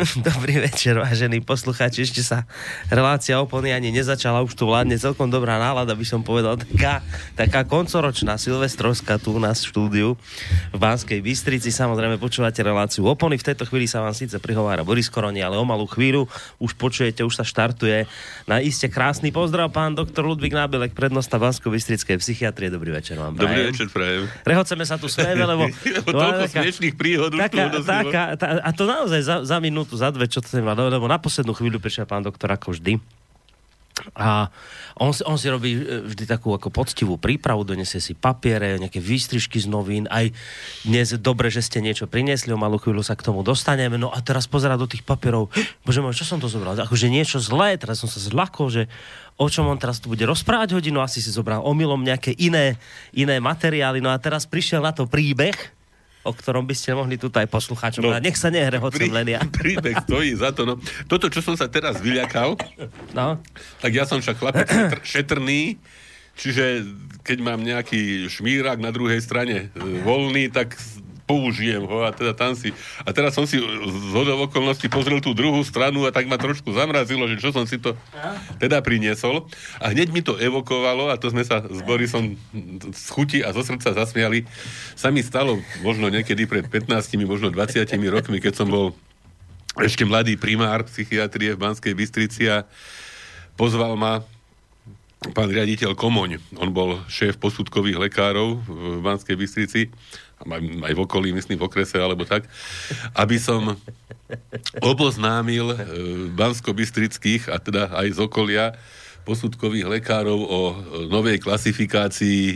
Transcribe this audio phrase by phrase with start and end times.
[0.16, 2.10] Добрый Dobrý večer, vážení poslucháči.
[2.10, 2.42] Ešte sa
[2.90, 6.58] relácia opony ani nezačala, už tu vládne celkom dobrá nálada, by som povedal.
[6.58, 7.06] Taká,
[7.38, 10.08] taká koncoročná silvestrovská tu u nás v štúdiu
[10.74, 11.70] v Banskej Bystrici.
[11.70, 13.38] Samozrejme počúvate reláciu opony.
[13.38, 16.26] V tejto chvíli sa vám síce prihovára Boris Koroni, ale o malú chvíľu
[16.58, 18.10] už počujete, už sa štartuje
[18.50, 22.74] na iste krásny pozdrav pán doktor Ludvík Nábelek, prednosta Bansko-Bystrickej psychiatrie.
[22.74, 23.38] Dobrý večer vám.
[23.38, 23.46] Prajem.
[23.46, 24.26] Dobrý večer, prajem.
[24.42, 25.70] Rehoceme sa tu smejeme, lebo...
[26.10, 30.39] toľko smiešných príhod taká, taká, tá, A to naozaj za, za minútu, za dve, čo
[30.42, 33.00] to má, lebo na poslednú chvíľu prišiel pán doktor ako vždy.
[34.16, 34.48] A
[34.96, 39.60] on, on si robí e, vždy takú ako poctivú prípravu, donesie si papiere, nejaké výstrižky
[39.60, 40.32] z novín, aj
[40.88, 44.18] dnes dobre, že ste niečo priniesli, o malú chvíľu sa k tomu dostaneme, no a
[44.24, 45.52] teraz pozera do tých papierov,
[45.86, 46.76] bože môj, čo som to zobral?
[46.76, 48.82] Akože niečo zlé, teraz som sa zlakol, že
[49.40, 52.80] o čom on teraz tu bude rozprávať hodinu, asi si zobral omylom nejaké iné,
[53.12, 55.79] iné materiály, no a teraz prišiel na to príbeh,
[56.20, 59.40] o ktorom by ste mohli tu aj poslucháčom no, Nech sa nehre, hoď len ja.
[59.60, 60.68] Príbeh stojí za to.
[60.68, 60.74] No.
[61.08, 62.60] Toto, čo som sa teraz vyľakal,
[63.16, 63.40] no.
[63.80, 65.80] tak ja som však chlapec šetr, šetrný,
[66.36, 66.84] čiže
[67.24, 70.76] keď mám nejaký šmírak na druhej strane e, voľný, tak
[71.30, 72.74] použijem ho a teda tam si...
[73.06, 76.74] A teraz som si z hodov okolností pozrel tú druhú stranu a tak ma trošku
[76.74, 77.94] zamrazilo, že čo som si to
[78.58, 79.46] teda priniesol.
[79.78, 82.34] A hneď mi to evokovalo a to sme sa s Borisom
[82.90, 84.42] z chuti a zo srdca zasmiali.
[84.98, 86.90] Sa mi stalo možno niekedy pred 15,
[87.22, 88.90] možno 20 rokmi, keď som bol
[89.78, 92.66] ešte mladý primár psychiatrie v Banskej Bystrici a
[93.54, 94.26] pozval ma
[95.36, 96.40] pán riaditeľ Komoň.
[96.56, 99.92] On bol šéf posudkových lekárov v Banskej Bystrici
[100.84, 102.48] aj v okolí, myslím v okrese alebo tak,
[103.12, 103.76] aby som
[104.80, 105.78] oboznámil e,
[106.32, 108.64] bansko-bystrických a teda aj z okolia
[109.22, 110.60] posudkových lekárov o
[111.06, 112.54] novej klasifikácii e,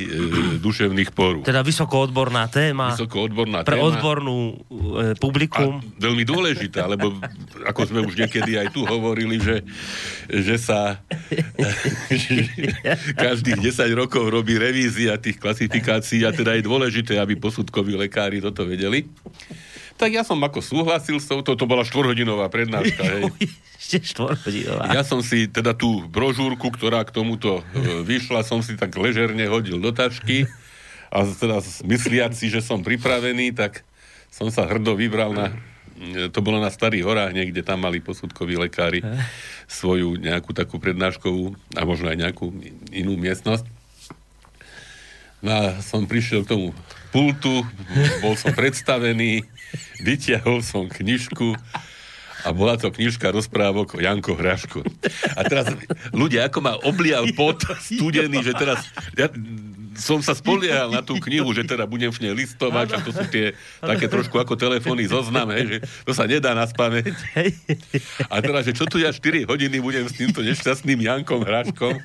[0.58, 1.41] duševných porú.
[1.44, 2.97] Teda vysokoodborná téma.
[2.97, 3.86] Vysokoodborná pre téma.
[3.92, 5.78] odbornú e, publikum.
[5.78, 7.14] A veľmi dôležitá, lebo
[7.62, 9.62] ako sme už niekedy aj tu hovorili, že,
[10.28, 10.98] že sa
[12.10, 12.48] že
[13.25, 18.66] každých 10 rokov robí revízia tých klasifikácií a teda je dôležité, aby posudkoví lekári toto
[18.66, 19.06] vedeli.
[19.94, 23.31] Tak ja som ako súhlasil s touto, to bola štvorhodinová prednáška, hej.
[23.78, 24.91] Ešte štvorhodinová.
[24.91, 29.47] Ja som si teda tú brožúrku, ktorá k tomuto e, vyšla, som si tak ležerne
[29.47, 30.50] hodil do tašky
[31.15, 33.87] a teda mysliac si, že som pripravený, tak
[34.34, 35.55] som sa hrdo vybral na
[35.94, 38.99] e, to bolo na Starých horách, niekde tam mali posudkoví lekári
[39.71, 42.50] svoju nejakú takú prednáškovú a možno aj nejakú
[42.91, 43.62] inú miestnosť.
[45.44, 46.69] No a som prišiel k tomu
[47.12, 47.62] pultu,
[48.25, 49.44] bol som predstavený,
[50.02, 51.56] vyťahol som knižku
[52.44, 54.84] a bola to knižka rozprávok o Janko Hraško.
[55.32, 55.72] A teraz
[56.12, 58.84] ľudia, ako ma oblial pot studený, že teraz
[59.16, 59.32] ja,
[59.96, 63.24] som sa spoliehal na tú knihu, že teda budem v nej listovať a to sú
[63.30, 67.14] tie také trošku ako telefóny zoznam, hej, že to sa nedá na spameť.
[68.28, 71.96] A teraz, že čo tu ja 4 hodiny budem s týmto nešťastným Jankom Hraškom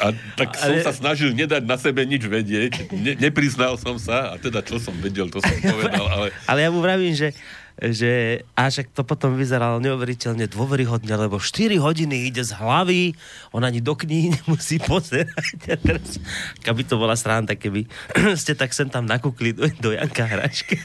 [0.00, 0.84] a tak som ale...
[0.84, 2.92] sa snažil nedať na sebe nič vedieť.
[2.92, 6.06] Ne, nepriznal som sa a teda čo som vedel, to som povedal.
[6.06, 7.32] Ale, ale ja mu vravím, že
[7.76, 13.12] že a však to potom vyzeralo neuveriteľne dôveryhodne, lebo 4 hodiny ide z hlavy,
[13.52, 15.68] on ani do knihy nemusí pozerať.
[15.68, 16.16] A teraz,
[16.64, 17.84] keby to bola strana, tak keby
[18.40, 20.80] ste tak sem tam nakúkli do, do Janka Hračka.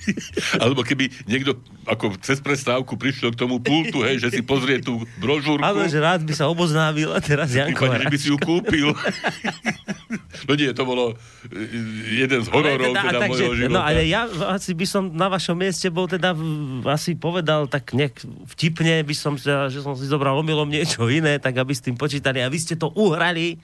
[0.62, 1.58] Alebo keby niekto
[1.90, 5.64] ako cez prestávku prišiel k tomu pultu, hej, že si pozrie tú brožúrku.
[5.64, 8.94] Ale že rád by sa oboznámil a teraz Janko že by si ju kúpil.
[10.48, 11.16] no nie, to bolo
[11.48, 13.72] e, jeden z hororov teda, teda takže, života.
[13.72, 16.27] No ale ja asi by som na vašom mieste bol teda
[16.88, 18.24] asi povedal tak nejak
[18.56, 22.40] vtipne, by som, že som si zobral omylom niečo iné, tak aby s tým počítali.
[22.40, 23.60] A vy ste to uhrali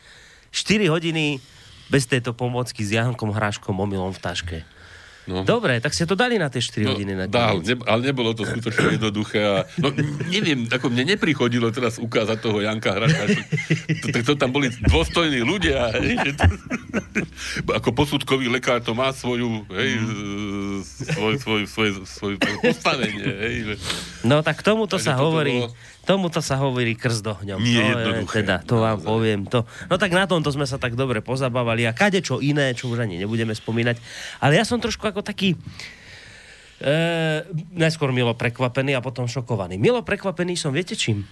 [0.53, 1.41] 4 hodiny
[1.89, 4.59] bez tejto pomocky s Jankom Hráškom omylom v taške.
[5.25, 5.41] No.
[5.41, 7.13] Dobre, tak ste to dali na tie 4 no, hodiny.
[7.17, 9.41] Na dá, ne, ale nebolo to skutočne jednoduché.
[9.41, 9.89] A, no
[10.29, 13.25] neviem, ako mne neprichodilo teraz ukázať toho Janka Hraška.
[14.05, 15.97] To, to, to tam boli dôstojní ľudia.
[15.97, 16.45] Hej, to,
[17.73, 19.91] ako posudkový lekár to má svoju, hej,
[21.17, 23.25] svoj, svoj, svoj, svoj, svoj postavenie.
[23.25, 23.75] Hej, že...
[24.29, 25.65] No tak k tomuto sa hovorí...
[25.65, 27.61] Bolo Tomuto sa hovorí krst ohňom.
[27.65, 28.45] Nie no, jednoduché.
[28.45, 29.49] Teda, to vám poviem.
[29.49, 29.65] To.
[29.89, 33.09] No tak na tomto sme sa tak dobre pozabávali a kade čo iné, čo už
[33.09, 33.97] ani nebudeme spomínať.
[34.45, 35.57] Ale ja som trošku ako taký
[36.85, 36.93] e,
[37.73, 39.81] najskôr milo prekvapený a potom šokovaný.
[39.81, 41.25] Milo prekvapený som, viete čím?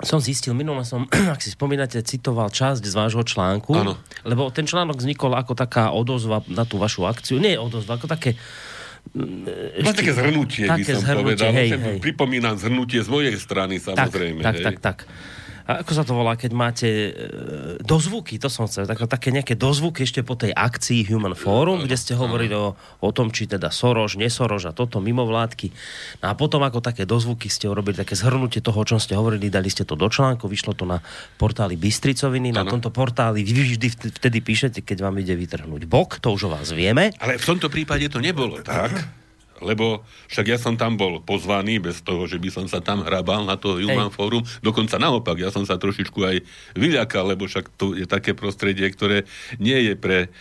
[0.00, 3.96] Som zistil, minule som, ak si spomínate, citoval časť z vášho článku, ano.
[4.28, 7.40] lebo ten článok vznikol ako taká odozva na tú vašu akciu.
[7.40, 8.36] Nie odozva, ako také
[9.10, 11.50] ešte, také zhrnutie, také by som zhrnutie, povedal.
[11.50, 11.96] Hej, hej.
[11.98, 14.40] Pripomínam zhrnutie z mojej strany, samozrejme.
[14.44, 14.98] Tak, tak, tak, tak.
[15.68, 17.10] A ako sa to volá, keď máte e,
[17.84, 21.96] dozvuky, to som chcel, tak, také nejaké dozvuky ešte po tej akcii Human Forum, kde
[21.96, 25.68] ste hovorili o, o tom, či teda Soroš, nesorož a toto mimovládky.
[26.24, 29.52] No a potom ako také dozvuky ste urobili také zhrnutie toho, o čom ste hovorili,
[29.52, 31.02] dali ste to do článku, vyšlo to na
[31.36, 33.88] portáli Bystricoviny, na tomto portáli vy vždy
[34.20, 37.12] vtedy píšete, keď vám ide vytrhnúť bok, to už o vás vieme.
[37.18, 39.20] Ale v tomto prípade to nebolo tak
[39.60, 40.02] lebo
[40.32, 43.56] však ja som tam bol pozvaný bez toho, že by som sa tam hrabal na
[43.60, 44.16] to Human Hej.
[44.16, 44.42] Forum.
[44.64, 46.36] Dokonca naopak, ja som sa trošičku aj
[46.74, 49.28] vyľakal, lebo však to je také prostredie, ktoré
[49.60, 50.32] nie je pre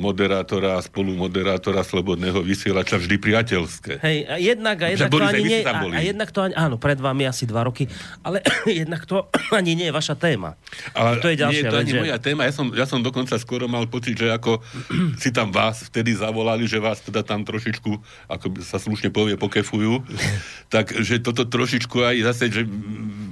[0.00, 3.92] moderátora a spolumoderátora Slobodného vysielača vždy priateľské.
[4.00, 6.96] Hej, a jednak, a jednak to ani nie, a, a jednak to ani, áno, pred
[6.96, 7.84] vami asi dva roky,
[8.24, 8.40] ale
[8.80, 10.56] jednak to ani nie je vaša téma.
[10.96, 12.00] Ale to je ďalšia nie je to vec, ani že...
[12.00, 14.64] moja téma, ja som, ja som dokonca skoro mal pocit, že ako
[15.22, 17.90] si tam vás vtedy zavolali, že vás teda tam trošičku,
[18.32, 20.00] ako sa slušne povie, pokefujú,
[20.74, 22.62] tak že toto trošičku aj zase, že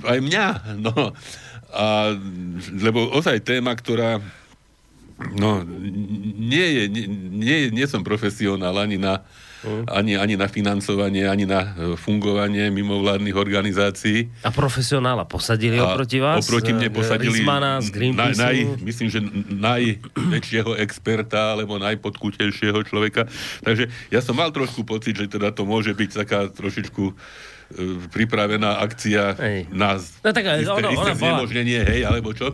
[0.04, 1.16] aj mňa, no.
[1.72, 2.12] A,
[2.68, 4.20] lebo ozaj téma, ktorá
[5.30, 5.62] No,
[6.38, 9.22] nie, je, nie, nie, nie som profesionál ani na,
[9.62, 9.86] mm.
[9.86, 14.28] ani, ani na financovanie, ani na e, fungovanie mimovládnych organizácií.
[14.42, 16.42] A profesionála posadili a oproti vás?
[16.42, 19.20] Oproti mne e, posadili Rizmana z na, naj, myslím, že
[19.54, 23.30] najväčšieho experta alebo najpodkutejšieho človeka.
[23.62, 27.14] Takže ja som mal trošku pocit, že teda to môže byť taká trošičku
[27.72, 29.64] E, pripravená akcia hej.
[29.72, 32.52] na no, tak, isté, ono, isté znemožnenie, bola, hej, alebo čo?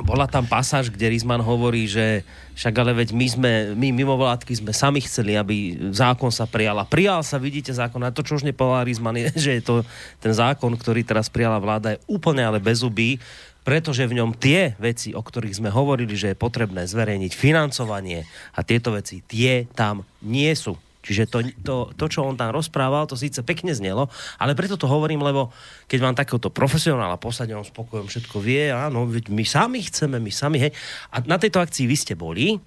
[0.00, 2.24] Bola tam pasáž, kde Rizman hovorí, že
[2.56, 6.80] však ale veď my sme, my mimovládky sme sami chceli, aby zákon sa prijal.
[6.80, 8.00] A prijal sa, vidíte, zákon.
[8.00, 9.74] A to, čo už nepovedal Rizman, je, že je to
[10.16, 13.20] ten zákon, ktorý teraz prijala vláda, je úplne ale bezubý
[13.62, 18.26] pretože v ňom tie veci, o ktorých sme hovorili, že je potrebné zverejniť financovanie
[18.58, 20.74] a tieto veci, tie tam nie sú.
[21.02, 24.06] Čiže to, to, to, čo on tam rozprával, to síce pekne znelo,
[24.38, 25.50] ale preto to hovorím, lebo
[25.90, 30.62] keď mám takéhoto profesionála posadia, on spokojom všetko vie, áno, my sami chceme, my sami,
[30.62, 30.72] hej.
[31.10, 32.62] A na tejto akcii vy ste boli,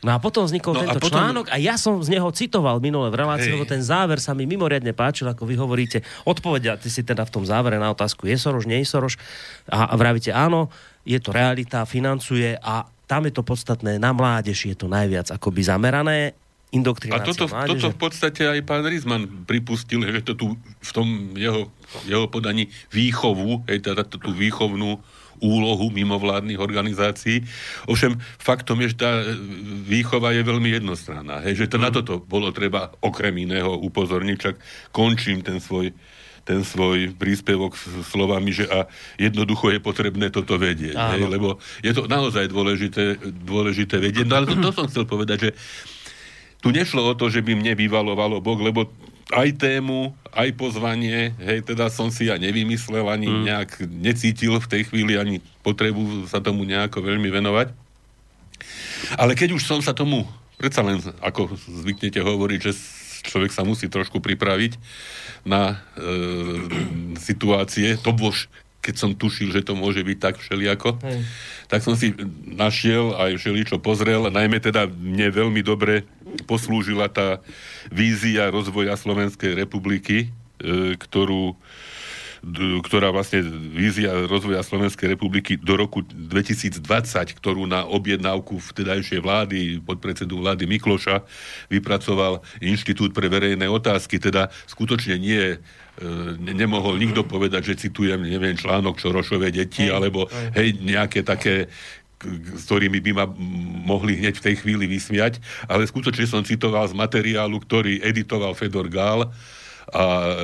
[0.00, 1.12] No a potom vznikol no tento a potom...
[1.12, 4.48] článok a ja som z neho citoval minule v relácii, lebo ten záver sa mi
[4.48, 6.00] mimoriadne páčil, ako vy hovoríte.
[6.24, 9.20] Odpovedia ty si teda v tom závere na otázku, je Soroš, nie je Soroš?
[9.68, 10.72] A, a vravíte, áno,
[11.04, 15.60] je to realita, financuje a tam je to podstatné, na mládež je to najviac akoby
[15.68, 16.32] zamerané
[16.70, 21.34] indoktrinácia A toto, toto v podstate aj pán Rizman pripustil, že to tu v tom
[21.34, 21.70] jeho,
[22.06, 25.02] jeho podaní výchovu, hej, teda tú výchovnú
[25.40, 27.42] úlohu mimovládnych organizácií.
[27.88, 29.24] Ovšem, faktom je, že tá
[29.88, 31.40] výchova je veľmi jednostranná.
[31.42, 31.82] Hej, že to mm.
[31.82, 34.54] na toto bolo treba okrem iného upozorniť, čak
[34.92, 35.96] končím ten svoj
[36.40, 37.76] ten svoj príspevok
[38.10, 38.88] slovami, že a
[39.20, 40.96] jednoducho je potrebné toto vedieť.
[40.96, 44.26] Hej, lebo je to naozaj dôležité, dôležité vedieť.
[44.26, 45.50] No ale to, to som chcel povedať, že
[46.60, 48.88] tu nešlo o to, že by mne vyvalovalo Boh, lebo
[49.30, 53.42] aj tému, aj pozvanie, hej, teda som si ja nevymyslel, ani mm.
[53.46, 57.70] nejak necítil v tej chvíli, ani potrebu sa tomu nejako veľmi venovať.
[59.16, 60.26] Ale keď už som sa tomu,
[60.58, 62.72] predsa len, ako zvyknete hovoriť, že
[63.24, 64.76] človek sa musí trošku pripraviť
[65.46, 66.06] na e,
[67.28, 71.20] situácie, to bož, keď som tušil, že to môže byť tak všelijako, Hej.
[71.68, 72.16] tak som si
[72.48, 76.08] našiel aj všeličo pozrel, najmä teda mne veľmi dobre
[76.48, 77.44] poslúžila tá
[77.92, 81.54] vízia rozvoja Slovenskej republiky, e, ktorú
[82.80, 86.80] ktorá vlastne vízia rozvoja Slovenskej republiky do roku 2020,
[87.36, 91.20] ktorú na objednávku vtedajšej vlády, podpredsedu vlády Mikloša,
[91.68, 94.16] vypracoval Inštitút pre verejné otázky.
[94.16, 95.60] Teda skutočne nie
[96.40, 100.26] nemohol nikto povedať, že citujem, neviem, článok Čorošové deti, alebo
[100.56, 101.68] hej, nejaké také
[102.56, 103.24] s ktorými by ma
[103.88, 108.92] mohli hneď v tej chvíli vysmiať, ale skutočne som citoval z materiálu, ktorý editoval Fedor
[108.92, 109.32] Gál
[109.88, 110.34] a e,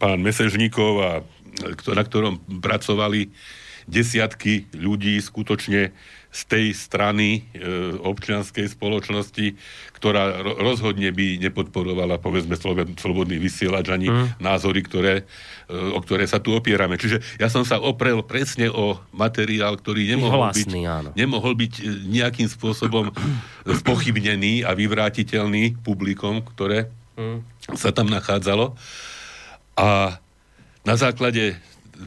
[0.00, 1.10] pán Mesežníkov, a,
[1.92, 3.28] na ktorom pracovali
[3.88, 5.96] desiatky ľudí skutočne
[6.28, 7.66] z tej strany e,
[8.04, 9.56] občianskej spoločnosti,
[9.96, 12.52] ktorá ro- rozhodne by nepodporovala, povedzme,
[13.00, 14.36] slobodný vysielač ani mm.
[14.36, 15.24] názory, ktoré,
[15.66, 17.00] e, o ktoré sa tu opierame.
[17.00, 21.10] Čiže ja som sa oprel presne o materiál, ktorý nemohol, vlastný, byť, áno.
[21.16, 21.82] nemohol byť e,
[22.20, 23.08] nejakým spôsobom
[23.80, 27.72] spochybnený a vyvrátiteľný publikom, ktoré mm.
[27.72, 28.76] sa tam nachádzalo.
[29.80, 30.20] A
[30.84, 31.56] na základe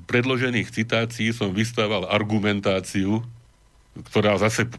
[0.07, 3.23] predložených citácií som vystával argumentáciu,
[3.91, 4.71] ktorá zase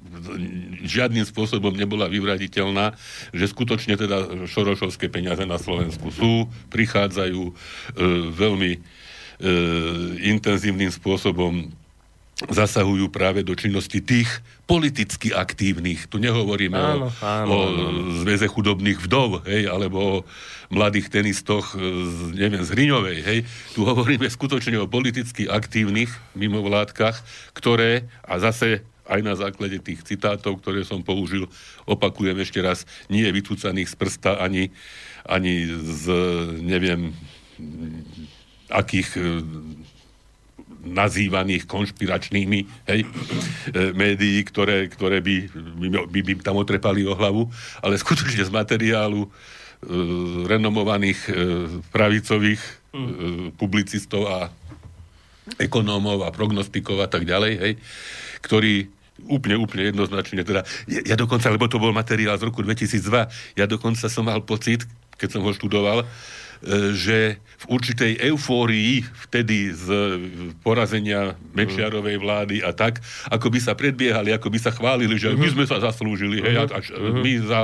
[0.88, 2.96] žiadnym spôsobom nebola vyvraditeľná,
[3.36, 7.52] že skutočne teda šorošovské peniaze na Slovensku sú, prichádzajú e,
[8.32, 8.78] veľmi e,
[10.32, 11.68] intenzívnym spôsobom
[12.48, 14.40] zasahujú práve do činnosti tých
[14.72, 16.08] politicky aktívnych.
[16.08, 17.58] Tu nehovoríme áno, o, áno, o
[18.24, 20.14] zväze chudobných vdov, hej, alebo o
[20.72, 23.38] mladých tenistoch z, neviem, z Hriňovej, hej.
[23.76, 27.20] Tu hovoríme skutočne o politicky aktívnych mimovládkach,
[27.52, 31.52] ktoré, a zase aj na základe tých citátov, ktoré som použil,
[31.84, 34.72] opakujem ešte raz, nie je vytúcaných z prsta ani,
[35.28, 36.04] ani z,
[36.64, 37.12] neviem,
[38.72, 39.20] akých
[40.82, 42.58] nazývaných konšpiračnými
[42.90, 43.08] hej, e,
[43.94, 45.36] médií, ktoré, ktoré by,
[46.10, 47.46] by, by tam otrepali o hlavu,
[47.80, 49.28] ale skutočne z materiálu e,
[50.50, 51.32] renomovaných e,
[51.94, 52.70] pravicových e,
[53.54, 54.50] publicistov a
[55.58, 57.72] ekonómov a prognostikov a tak ďalej, hej,
[58.42, 58.90] ktorí
[59.26, 63.66] úplne, úplne jednoznačne, teda, ja, ja dokonca, lebo to bol materiál z roku 2002, ja
[63.70, 64.82] dokonca som mal pocit,
[65.14, 66.02] keď som ho študoval,
[66.94, 69.86] že v určitej eufórii vtedy z
[70.62, 75.46] porazenia Mečiarovej vlády a tak, ako by sa predbiehali, ako by sa chválili, že my
[75.50, 75.54] mhm.
[75.58, 77.22] sme sa zaslúžili, hej, a, a mhm.
[77.22, 77.60] my za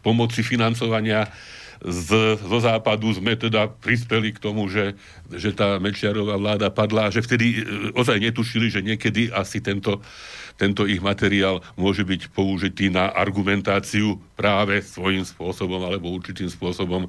[0.00, 1.28] pomoci financovania
[1.82, 4.98] z, zo západu sme teda prispeli k tomu, že,
[5.30, 10.02] že tá Mečiarová vláda padla, že vtedy e, ozaj netušili, že niekedy asi tento
[10.58, 17.08] tento ich materiál môže byť použitý na argumentáciu práve svojím spôsobom alebo určitým spôsobom e,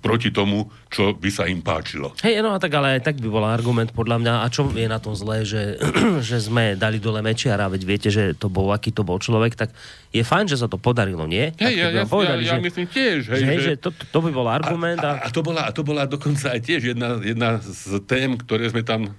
[0.00, 2.16] proti tomu, čo by sa im páčilo.
[2.24, 4.34] Hej, no a tak ale aj tak by bol argument podľa mňa.
[4.40, 5.76] A čo je na tom zlé, že,
[6.28, 9.76] že sme dali dole Mečiara, veď viete, že to bol, aký to bol človek, tak
[10.14, 11.52] je fajn, že sa to podarilo, nie?
[11.60, 13.20] Hej, ja, ja, povedali, ja, ja že, myslím tiež.
[13.34, 15.02] Hej, že, že, že to, to by bol argument.
[15.02, 18.38] A, a, a, to bola, a to bola dokonca aj tiež jedna, jedna z tém,
[18.38, 19.10] ktoré sme tam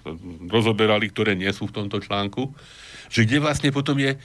[0.47, 2.55] rozoberali, ktoré nie sú v tomto článku
[3.09, 4.17] že kde vlastne potom je,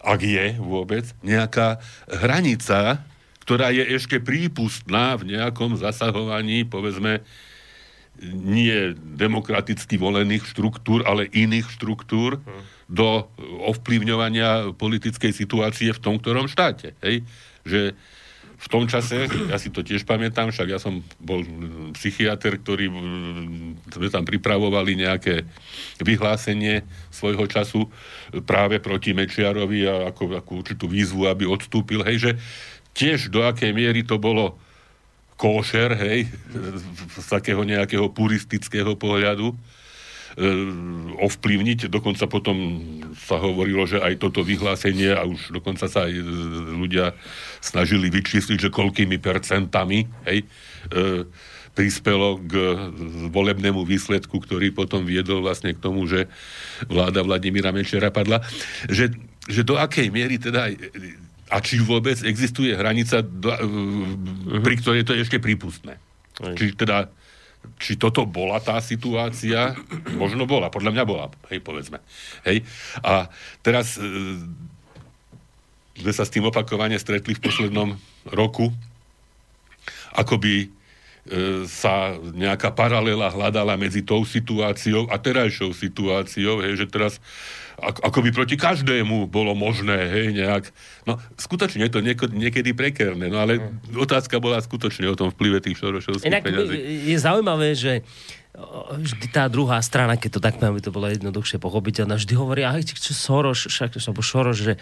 [0.00, 3.02] ak je vôbec, nejaká hranica,
[3.44, 7.24] ktorá je ešte prípustná v nejakom zasahovaní, povedzme,
[8.22, 12.62] nie demokraticky volených štruktúr, ale iných štruktúr hmm.
[12.90, 13.30] do
[13.70, 16.98] ovplyvňovania politickej situácie v tom ktorom štáte.
[16.98, 17.22] Hej?
[17.62, 17.94] Že
[18.58, 21.46] v tom čase, ja si to tiež pamätám, však ja som bol
[21.94, 22.90] psychiatr, ktorý
[23.86, 25.46] sme tam pripravovali nejaké
[26.02, 26.82] vyhlásenie
[27.14, 27.86] svojho času
[28.42, 32.32] práve proti Mečiarovi a ako, ako určitú výzvu, aby odstúpil, hej, že
[32.98, 34.58] tiež do akej miery to bolo
[35.38, 36.26] kóšer, hej,
[37.14, 39.77] z takého nejakého puristického pohľadu, E,
[41.18, 41.90] ovplyvniť.
[41.90, 42.56] Dokonca potom
[43.18, 46.22] sa hovorilo, že aj toto vyhlásenie a už dokonca sa aj e,
[46.78, 47.18] ľudia
[47.58, 50.46] snažili vyčísliť, že koľkými percentami hej, e,
[51.74, 52.54] prispelo k
[53.30, 56.30] volebnému výsledku, ktorý potom viedol vlastne k tomu, že
[56.86, 58.42] vláda Vladimíra Mečera padla.
[58.86, 59.14] Že,
[59.46, 60.70] že do akej miery teda
[61.48, 63.48] a či vôbec existuje hranica, do,
[64.60, 65.96] pri ktorej to je ešte prípustné.
[66.38, 67.08] Či teda
[67.76, 69.76] či toto bola tá situácia,
[70.16, 72.00] možno bola, podľa mňa bola, hej, povedzme.
[72.48, 72.64] Hej.
[73.04, 73.28] A
[73.60, 74.04] teraz e,
[75.98, 77.98] sme sa s tým opakovane stretli v poslednom
[78.32, 78.72] roku,
[80.16, 80.68] ako by e,
[81.68, 87.20] sa nejaká paralela hľadala medzi tou situáciou a terajšou situáciou, hej, že teraz
[87.78, 90.74] ako, by proti každému bolo možné, hej, nejak.
[91.06, 93.94] No, skutočne je to nieko, niekedy prekerné, no ale mm.
[93.94, 96.74] otázka bola skutočne o tom vplyve tých šorošovských Inak peňazí.
[97.06, 98.02] Je zaujímavé, že
[98.98, 102.66] vždy tá druhá strana, keď to tak by to bolo jednoduchšie pochopiť, ona vždy hovorí,
[102.66, 104.74] aj čo Soros, však, alebo Šoroš, že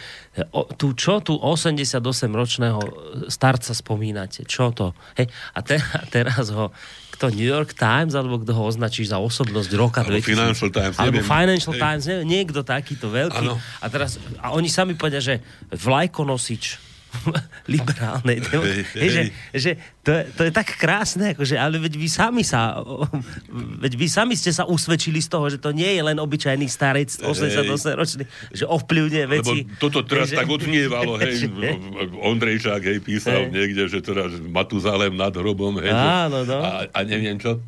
[0.57, 2.81] o, tu, čo tu 88-ročného
[3.29, 4.97] starca spomínate, čo to?
[5.21, 5.29] Hej?
[5.53, 6.73] A, te, a teraz ho
[7.17, 10.37] kto New York Times, alebo kto ho označí za osobnosť roka alebo 2000.
[10.37, 11.33] Financial Times, Alebo neviem.
[11.33, 11.81] Financial Hej.
[11.81, 13.41] Times, neviem, niekto takýto veľký.
[13.49, 13.57] Ano.
[13.81, 15.41] A teraz, a oni sami povedia, že
[15.73, 16.86] vlajkonosič
[17.75, 18.39] liberálnej.
[18.43, 19.09] Hej, hej.
[19.11, 19.23] Že,
[19.55, 19.71] že
[20.07, 22.81] to, je, to je tak krásne, akože, ale veď vy sami sa
[23.85, 27.11] veď vy sami ste sa usvedčili z toho, že to nie je len obyčajný starec
[27.23, 29.59] 88 ročný, že ovplyvňuje veci.
[29.67, 31.51] Lebo toto teraz hej, tak odnievalo, hej,
[32.31, 33.53] Ondrejčák, hej, písal hej.
[33.53, 36.59] niekde, že teda Matuzalem nad hrobom, hej, Áno, no.
[36.63, 37.59] a, a neviem čo.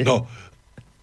[0.00, 0.24] No,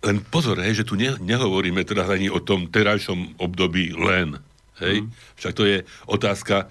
[0.03, 4.35] len pozor, hej, že tu ne, nehovoríme teraz ani o tom terajšom období len.
[4.83, 5.05] Hej?
[5.05, 5.09] Mm.
[5.39, 5.77] Však to je
[6.11, 6.67] otázka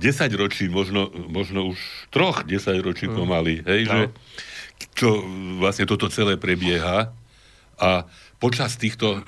[0.00, 3.14] 10 ročí, možno, možno už troch 10 ročí mm.
[3.14, 3.92] pomaly, hej, no.
[3.92, 4.00] že
[4.96, 5.22] čo
[5.60, 7.12] vlastne toto celé prebieha
[7.78, 7.90] a
[8.42, 9.20] počas týchto e,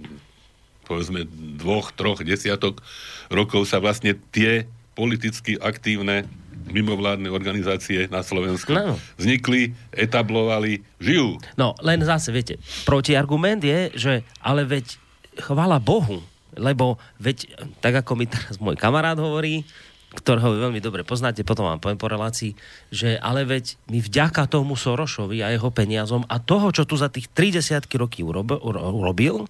[0.88, 1.24] povedzme
[1.60, 2.82] dvoch, troch desiatok
[3.30, 4.66] rokov sa vlastne tie
[4.98, 6.26] politicky aktívne
[6.70, 8.94] mimovládne organizácie na Slovensku no.
[9.16, 11.40] vznikli, etablovali, žijú.
[11.58, 14.12] No, len zase, viete, protiargument je, že
[14.44, 15.00] ale veď
[15.40, 16.22] chvala Bohu,
[16.56, 17.50] lebo veď,
[17.82, 19.62] tak ako mi teraz môj kamarát hovorí,
[20.10, 22.58] ktorého veľmi dobre poznáte, potom vám poviem po relácii,
[22.90, 27.06] že ale veď my vďaka tomu Sorošovi a jeho peniazom a toho, čo tu za
[27.06, 29.46] tých 30 roky urobil, urobil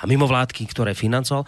[0.00, 1.44] a mimovládky, ktoré financoval,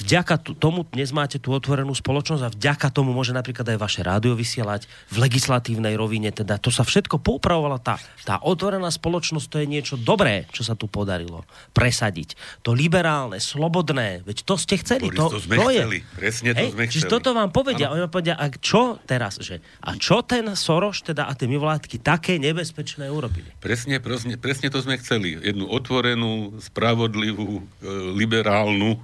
[0.00, 4.32] vďaka tomu dnes máte tú otvorenú spoločnosť a vďaka tomu môže napríklad aj vaše rádio
[4.32, 6.32] vysielať v legislatívnej rovine.
[6.32, 7.76] Teda to sa všetko poupravovala.
[7.76, 11.44] Tá, tá otvorená spoločnosť to je niečo dobré, čo sa tu podarilo
[11.76, 12.40] presadiť.
[12.64, 15.12] To liberálne, slobodné, veď to ste chceli.
[15.12, 15.98] Boris, to, to, sme to chceli.
[16.00, 16.16] Je.
[16.16, 17.12] Presne to Hej, sme chceli.
[17.12, 17.92] toto vám povedia.
[17.92, 19.36] Oni vám povedia, a čo teraz?
[19.36, 23.52] Že, a čo ten Soroš teda a tie mimovládky také nebezpečné urobili?
[23.60, 25.36] Presne, presne, presne to sme chceli.
[25.36, 27.60] Jednu otvorenú, spravodlivú,
[28.14, 28.98] liberálnu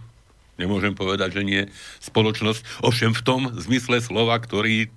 [0.57, 1.62] nemôžem povedať, že nie,
[2.00, 4.88] spoločnosť, ovšem v tom zmysle slova, ktorý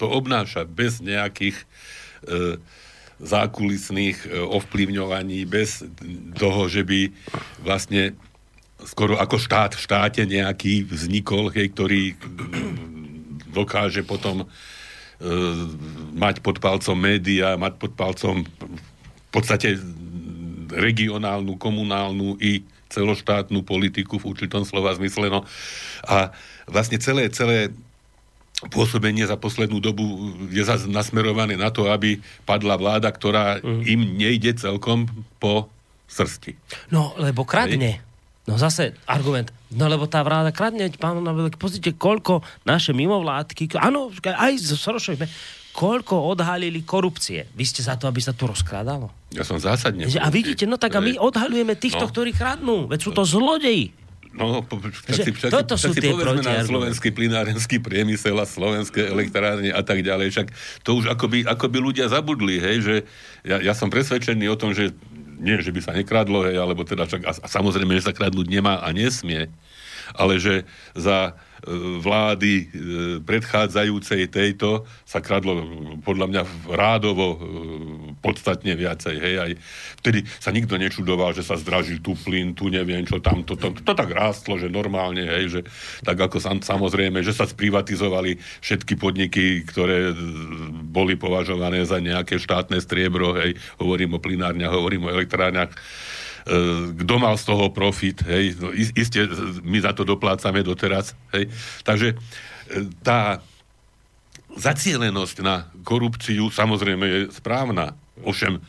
[0.00, 1.64] to obnáša, bez nejakých e,
[3.20, 5.84] zákulisných e, ovplyvňovaní, bez
[6.40, 7.12] toho, že by
[7.60, 8.16] vlastne
[8.84, 12.02] skoro ako štát v štáte nejaký vznikol, hej, ktorý
[13.52, 14.46] dokáže potom e,
[16.16, 19.78] mať pod palcom média, mať pod palcom v podstate
[20.74, 25.28] regionálnu, komunálnu i celoštátnu politiku v určitom slova zmysle.
[25.28, 25.46] No.
[26.04, 26.32] A
[26.68, 27.72] vlastne celé, celé
[28.70, 33.82] pôsobenie za poslednú dobu je zase nasmerované na to, aby padla vláda, ktorá mm.
[33.84, 35.10] im nejde celkom
[35.42, 35.68] po
[36.08, 36.54] srsti.
[36.94, 38.00] No, lebo kradne.
[38.00, 38.12] Hej.
[38.44, 44.12] No zase argument, no lebo tá vláda kradne, pán Navelek, pozrite, koľko naše mimovládky, áno,
[44.20, 45.32] aj z Sorošových,
[45.74, 47.50] koľko odhalili korupcie.
[47.50, 49.10] Vy ste za to, aby sa to rozkrádalo?
[49.34, 50.06] Ja som zásadne.
[50.06, 52.10] A vidíte, no tak a my odhalujeme týchto, no.
[52.14, 52.86] ktorí kradnú.
[52.86, 53.90] Veď sú to zlodeji.
[54.34, 58.46] No, však si, však, toto sú tak si tie povedzme na slovenský plinárenský priemysel a
[58.46, 60.34] slovenské elektrárne a tak ďalej.
[60.34, 60.48] Však
[60.82, 62.94] to už akoby, akoby ľudia zabudli, hej, že
[63.46, 64.90] ja, ja som presvedčený o tom, že
[65.38, 68.50] nie, že by sa nekradlo, hej, alebo teda však, a, a samozrejme, že sa kradnúť
[68.50, 69.54] nemá a nesmie,
[70.18, 70.66] ale že
[70.98, 71.38] za
[72.00, 72.64] vlády e,
[73.24, 75.64] predchádzajúcej tejto sa kradlo
[76.04, 77.38] podľa mňa rádovo e,
[78.20, 79.16] podstatne viacej.
[79.16, 79.50] Hej, aj
[80.04, 83.72] vtedy sa nikto nečudoval, že sa zdražil tu plyn, tu neviem čo, tam to, to,
[83.80, 85.60] to, tak rástlo, že normálne, hej, že
[86.04, 90.14] tak ako sam, samozrejme, že sa sprivatizovali všetky podniky, ktoré e,
[90.84, 95.72] boli považované za nejaké štátne striebro, hej, hovorím o plinárniach, hovorím o elektrárniach,
[97.00, 99.24] kto mal z toho profit, hej, no, iste
[99.64, 101.48] my za to doplácame doteraz, hej.
[101.80, 102.16] Takže e,
[103.00, 103.40] tá
[104.54, 107.96] zacielenosť na korupciu samozrejme je správna.
[108.22, 108.60] Ovšem,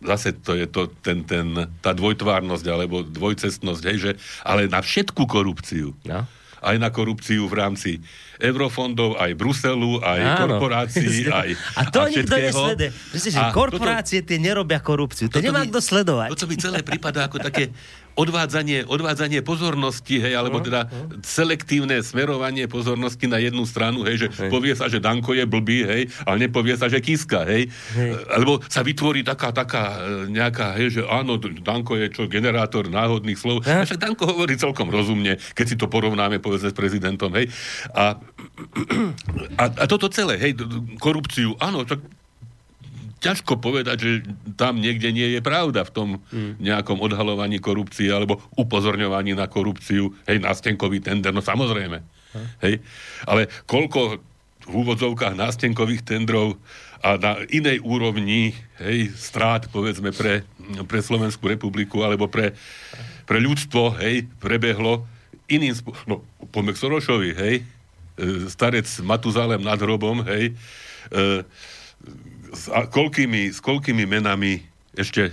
[0.00, 5.28] zase to je to, ten, ten, tá dvojtvárnosť alebo dvojcestnosť, hej, že, ale na všetku
[5.28, 5.92] korupciu.
[6.08, 6.24] No
[6.66, 7.90] aj na korupciu v rámci
[8.42, 10.58] eurofondov, aj Bruselu, aj Áno.
[10.58, 12.90] korporácií, aj A to a nikto nesleduje.
[13.14, 15.30] Myslím, že korporácie toto, tie nerobia korupciu.
[15.30, 16.28] To nemá kto sledovať.
[16.34, 17.70] To, co mi celé prípada ako také
[18.16, 20.88] odvádzanie, odvádzanie pozornosti, hej, alebo teda
[21.20, 24.50] selektívne smerovanie pozornosti na jednu stranu, hej, že hej.
[24.50, 27.68] povie sa, že Danko je blbý, hej, ale nepovie sa, že Kiska, hej.
[27.92, 28.10] hej.
[28.32, 33.36] Alebo sa vytvorí taká, taká e, nejaká, hej, že áno, Danko je čo, generátor náhodných
[33.36, 33.68] slov.
[33.68, 33.84] Ja.
[33.84, 37.52] Však Danko hovorí celkom rozumne, keď si to porovnáme, povedzme, s prezidentom, hej.
[37.92, 38.16] A,
[39.62, 40.56] a, a toto celé, hej,
[40.96, 42.00] korupciu, áno, tak
[43.20, 44.10] ťažko povedať, že
[44.60, 46.60] tam niekde nie je pravda v tom mm.
[46.60, 50.12] nejakom odhalovaní korupcie alebo upozorňovaní na korupciu.
[50.28, 52.04] Hej, nástenkový tender, no samozrejme.
[52.36, 52.46] Hm.
[52.60, 52.74] Hej.
[53.24, 54.20] Ale koľko
[54.66, 56.58] v úvodzovkách nástenkových tendrov
[56.98, 58.50] a na inej úrovni
[58.82, 60.42] hej, strát, povedzme, pre,
[60.90, 62.56] pre Slovenskú republiku alebo pre,
[63.28, 65.06] pre ľudstvo, hej, prebehlo
[65.46, 66.08] iným spôsobom.
[66.10, 66.16] No,
[66.50, 67.64] poďme k Sorošovi, hej, e,
[68.50, 71.46] starec Matuzálem nad hrobom, hej, e,
[72.56, 74.64] s, a koľkými, s koľkými menami
[74.96, 75.28] ešte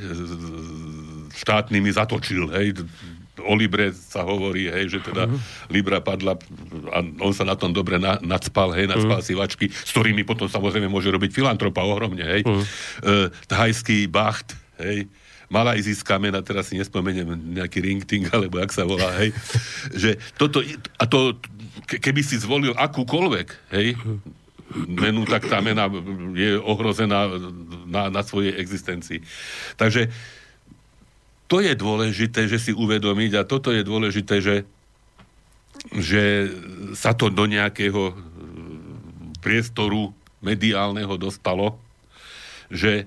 [1.33, 2.83] štátnymi zatočil, hej,
[3.41, 5.39] o Libre sa hovorí, hej, že teda uh-huh.
[5.73, 6.37] Libra padla
[6.93, 9.25] a on sa na tom dobre na, nadspal, hej, nadspal uh-huh.
[9.25, 12.41] si vačky, s ktorými potom samozrejme môže robiť filantropa ohromne, hej.
[12.45, 12.61] Uh-huh.
[13.01, 15.09] E, thajský bacht, hej,
[15.49, 19.33] malajzijská mena, teraz si nespomeniem nejaký ringting, alebo jak sa volá, hej,
[20.01, 20.61] že toto,
[21.01, 21.33] a to,
[21.89, 24.42] keby si zvolil akúkoľvek, hej, uh-huh
[24.75, 25.87] menu, tak tá mena
[26.33, 27.29] je ohrozená
[27.85, 29.21] na, na svojej existencii.
[29.77, 30.09] Takže
[31.47, 34.65] to je dôležité, že si uvedomiť a toto je dôležité, že,
[35.93, 36.49] že
[36.97, 38.17] sa to do nejakého
[39.43, 41.77] priestoru mediálneho dostalo,
[42.73, 43.05] že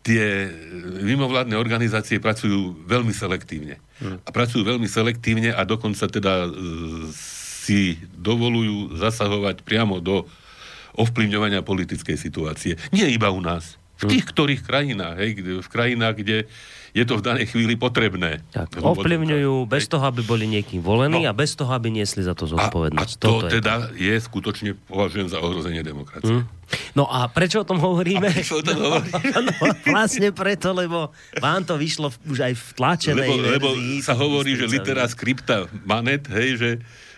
[0.00, 0.48] tie
[1.04, 3.76] mimovládne organizácie pracujú veľmi selektívne.
[4.00, 4.16] Hmm.
[4.24, 6.48] A pracujú veľmi selektívne a dokonca teda
[7.60, 10.24] si dovolujú zasahovať priamo do
[10.96, 12.80] ovplyvňovania politickej situácie.
[12.88, 13.76] Nie iba u nás.
[14.00, 14.30] V tých hm.
[14.32, 16.36] ktorých krajinách, hej, v krajinách, kde
[16.90, 18.42] je to v danej chvíli potrebné.
[18.50, 21.30] Tak, ovplyvňujú bez toho, aby boli niekým volení no.
[21.30, 23.12] a bez toho, aby niesli za to zodpovednosť.
[23.14, 26.42] A, a to Toto teda je, je skutočne považujem za ohrozenie demokracie.
[26.42, 26.48] Hmm.
[26.98, 28.26] No a prečo o tom hovoríme?
[28.26, 29.22] A prečo o tom hovoríme?
[29.46, 29.52] no,
[29.86, 34.66] vlastne preto, lebo vám to vyšlo už aj v tlačenej lebo, lebo sa hovorí, že
[34.66, 36.70] litera scripta manet, hej, že,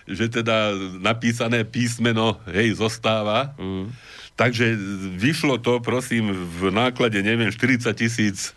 [0.07, 3.55] že teda napísané písmeno, hej, zostáva.
[3.57, 3.95] Mm.
[4.35, 4.75] Takže
[5.21, 8.57] vyšlo to, prosím, v náklade, neviem, 40 tisíc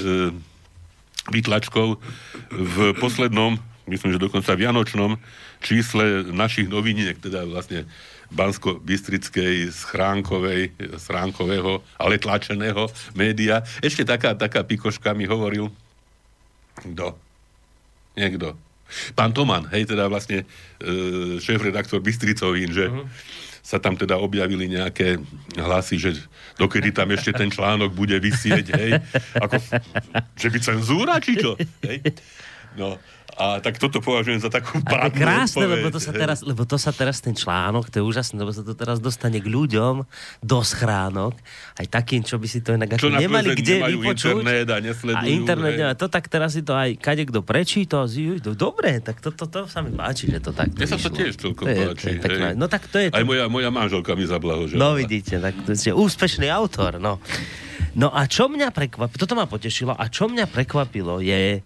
[0.00, 0.32] e,
[1.30, 2.00] vytlačkov
[2.50, 5.20] v poslednom, myslím, že dokonca vianočnom
[5.62, 7.86] čísle našich noviniek, teda vlastne
[8.32, 13.60] Bansko-Bystrickej schránkovej, schránkového, ale tlačeného média.
[13.84, 15.68] Ešte taká, taká pikoška mi hovoril,
[16.80, 17.14] kto?
[18.16, 18.56] Niekto.
[19.16, 20.46] Pán Toman, hej, teda vlastne e,
[21.40, 23.06] šéf-redaktor Bystricovín, že uh-huh
[23.62, 25.22] sa tam teda objavili nejaké
[25.54, 26.10] hlasy, že
[26.58, 28.98] dokedy tam ešte ten článok bude vysieť, hej,
[29.38, 29.54] ako,
[30.34, 31.54] že by cenzúra, či čo?
[31.86, 32.02] Hej?
[32.72, 32.96] No,
[33.32, 36.92] a tak toto považujem za takú pádnu krásne, lebo to, sa teraz, lebo to sa
[36.92, 40.04] teraz ten článok, to je úžasné, lebo sa to teraz dostane k ľuďom
[40.44, 41.32] do schránok,
[41.80, 44.44] aj takým, čo by si to inak čo nemali kde vypočuť.
[44.44, 45.24] internet a nesledujú.
[45.24, 49.24] A internet, a to tak teraz si to aj kade kto prečíta, to, dobre, tak
[49.24, 50.68] to, to, to, sa mi páči, že to tak.
[50.76, 52.20] Mne sa to tiež celkom páči.
[52.52, 53.08] No tak to je...
[53.08, 53.16] To...
[53.16, 54.76] Aj moja, moja manželka mi zablahožila.
[54.76, 57.16] No vidíte, tak to je úspešný autor, no.
[57.96, 61.60] No a čo mňa prekvapilo, toto ma potešilo, a čo mňa prekvapilo je,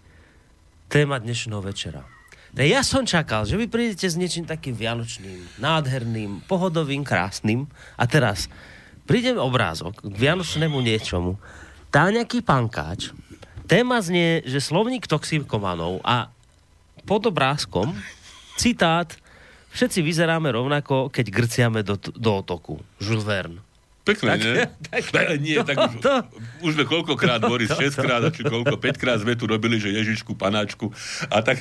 [0.87, 2.07] téma dnešného večera.
[2.55, 7.67] Ja som čakal, že vy prídete s niečím takým vianočným, nádherným, pohodovým, krásnym
[7.99, 8.47] a teraz
[9.03, 11.35] príde obrázok k vianočnému niečomu,
[11.91, 13.11] tá nejaký pankáč,
[13.67, 16.31] téma znie, že slovník toxikomanov a
[17.03, 17.93] pod obrázkom
[18.55, 19.11] citát
[19.77, 22.81] Všetci vyzeráme rovnako, keď grciame do, do otoku.
[22.97, 23.66] Jules Verne.
[24.07, 24.55] Pekné, tak, nie?
[24.87, 26.13] Tak, tak, nie, tak už, to,
[26.63, 30.39] už sme koľkokrát, Boris, 6 krát, či koľko, 5 krát sme tu robili, že Ježišku,
[30.39, 30.95] panáčku.
[31.27, 31.59] A tak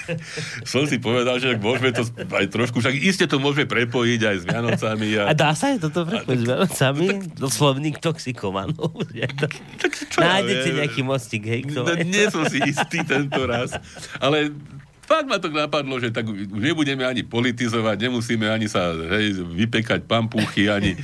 [0.72, 4.44] som si povedal, že môžeme to aj trošku, však iste to môžeme prepojiť aj s
[4.46, 5.08] Vianocami.
[5.18, 7.06] A, a dá sa aj toto prepojiť s Vianocami?
[7.42, 9.02] No, slovník toxikomanov.
[9.42, 9.52] tak,
[9.90, 13.74] čo Nájdete ja nejaký mostík, hej, kto no, Nie som si istý tento raz.
[14.22, 14.54] Ale
[15.02, 20.06] fakt ma to napadlo, že tak už nebudeme ani politizovať, nemusíme ani sa hej, vypekať
[20.06, 20.96] pampúchy, ani,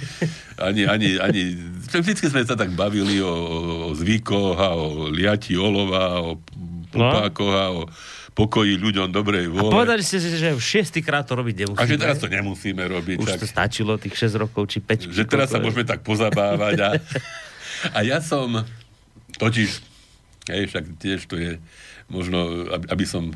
[0.57, 1.43] ani, ani, ani...
[1.89, 3.35] Vždycky sme sa tak bavili o,
[3.89, 6.39] o zvykoch a o liati olova, o
[6.89, 7.83] pupákoch a o
[8.39, 9.75] pokoji ľuďom dobrej vôle.
[9.75, 11.83] A povedali ste, že už šiestýkrát to robiť nemusíme.
[11.83, 13.19] A že teraz to nemusíme robiť.
[13.19, 15.11] Už tak, to stačilo tých 6 rokov, či 5.
[15.11, 16.79] Že teraz sa môžeme tak pozabávať.
[16.79, 16.91] A,
[17.91, 18.63] a ja som
[19.43, 19.83] totiž,
[20.55, 21.59] hej, však tiež to je
[22.07, 23.35] možno, aby, aby som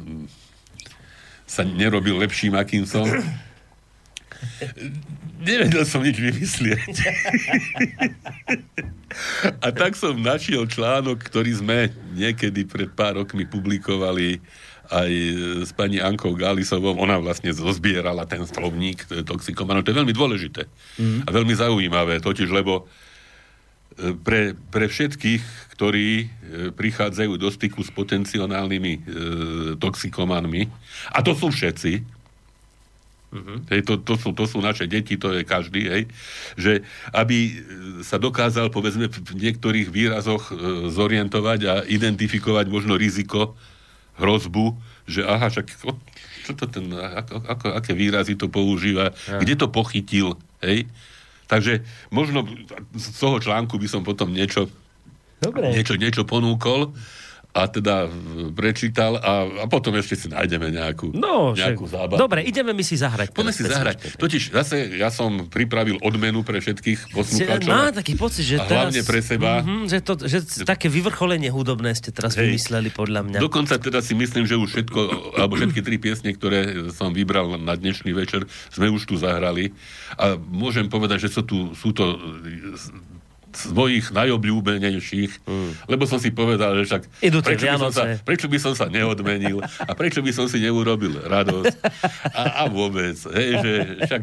[1.52, 3.04] sa nerobil lepším, akým som.
[5.42, 6.94] Nevedel som nič vymyslieť.
[9.60, 11.78] A tak som našiel článok, ktorý sme
[12.16, 14.40] niekedy pred pár rokmi publikovali
[14.88, 15.12] aj
[15.68, 16.96] s pani Ankou Gálisovou.
[16.96, 19.84] Ona vlastne zozbierala ten slovník toxikomanov.
[19.84, 20.64] To je veľmi dôležité
[20.96, 21.28] mm.
[21.28, 22.88] a veľmi zaujímavé, totiž lebo
[24.24, 25.42] pre, pre všetkých,
[25.76, 26.26] ktorí e,
[26.72, 29.00] prichádzajú do styku s potenciálnymi e,
[29.76, 30.62] toxikomanmi,
[31.12, 32.22] a to sú všetci,
[33.32, 33.64] Uh-huh.
[33.72, 36.02] Hej, to, to, sú, to sú naše deti, to je každý, hej,
[36.52, 36.84] že
[37.16, 37.64] aby
[38.04, 43.56] sa dokázal, povedzme, v niektorých výrazoch e, zorientovať a identifikovať možno riziko,
[44.20, 44.76] hrozbu,
[45.08, 45.64] že aha, však
[46.44, 49.40] čo to ten, ako, ako, aké výrazy to používa, ja.
[49.40, 50.84] kde to pochytil, hej.
[51.46, 52.46] Takže možno
[52.94, 54.70] z toho článku by som potom niečo,
[55.42, 55.74] Dobre.
[55.74, 56.94] niečo, niečo ponúkol
[57.52, 58.08] a teda
[58.56, 62.16] prečítal a, a potom ešte si nájdeme nejakú, no, nejakú zábavu.
[62.16, 63.36] Dobre, ideme my si zahrať.
[63.36, 64.16] Poďme si zahrať.
[64.16, 67.68] Totiž zase ja som pripravil odmenu pre všetkých poslucháčov.
[67.68, 68.88] Má taký pocit, že a teraz...
[68.88, 69.60] hlavne pre seba.
[69.60, 73.38] Mm-hmm, že, to, že také vyvrcholenie hudobné ste teraz hej, vymysleli podľa mňa.
[73.44, 75.00] Dokonca teda si myslím, že už všetko,
[75.36, 79.76] alebo všetky tri piesne, ktoré som vybral na dnešný večer, sme už tu zahrali.
[80.16, 82.16] A môžem povedať, že sú, tu, sú to
[83.52, 85.70] z mojich najobľúbenejších, mm.
[85.88, 87.02] lebo som si povedal, že však
[87.44, 91.20] prečo by, som sa, prečo by som sa neodmenil a prečo by som si neurobil
[91.20, 91.74] radosť
[92.32, 93.72] a, a vôbec, hej, že
[94.08, 94.22] však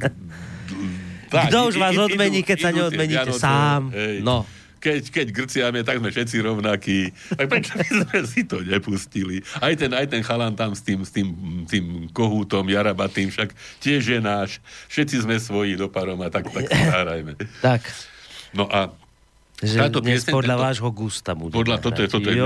[1.30, 3.94] Kto už vás odmení, keď sa neodmeníte Vianoce, sám?
[3.94, 4.26] Hej.
[4.26, 7.12] No keď, keď grciame, tak sme všetci rovnakí.
[7.36, 9.44] Tak prečo by sme si to nepustili?
[9.60, 11.28] Aj ten, aj ten chalan tam s tým, s tým,
[11.68, 13.52] tým kohútom, jarabatým, však
[13.84, 14.63] tiež je náš.
[14.88, 17.36] Všetci sme svoji do paroma, tak, tak zahrajme.
[17.60, 17.84] Tak.
[18.56, 18.89] No a
[19.60, 21.52] Že Táto dnes pieseň, podľa tento, vášho gusta bude.
[21.52, 22.39] Podľa, toto je, toto je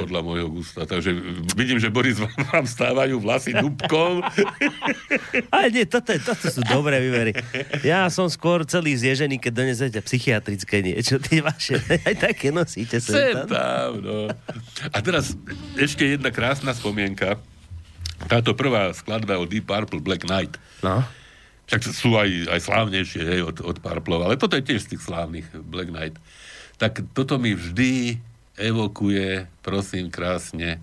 [0.00, 0.88] podľa môjho gusta.
[0.88, 1.12] Takže
[1.52, 4.24] vidím, že Boris vám stávajú vlasy dubkom.
[5.52, 7.36] Ale nie, toto, toto sú dobré vývery.
[7.84, 11.20] Ja som skôr celý zježený, keď donesete psychiatrické niečo.
[11.20, 11.76] Ty vaše,
[12.08, 14.00] aj také nosíte sem tam.
[14.00, 14.32] no.
[14.88, 15.36] A teraz
[15.76, 17.36] ešte jedna krásna spomienka.
[18.24, 20.56] Táto prvá skladba od Deep Purple, Black Knight.
[20.80, 21.04] No.
[21.68, 25.04] Však sú aj, aj slávnejšie hej, od, od Purple, ale toto je tiež z tých
[25.04, 26.16] slávnych Black Knight
[26.78, 28.18] tak toto mi vždy
[28.54, 30.80] evokuje, prosím, krásne, e,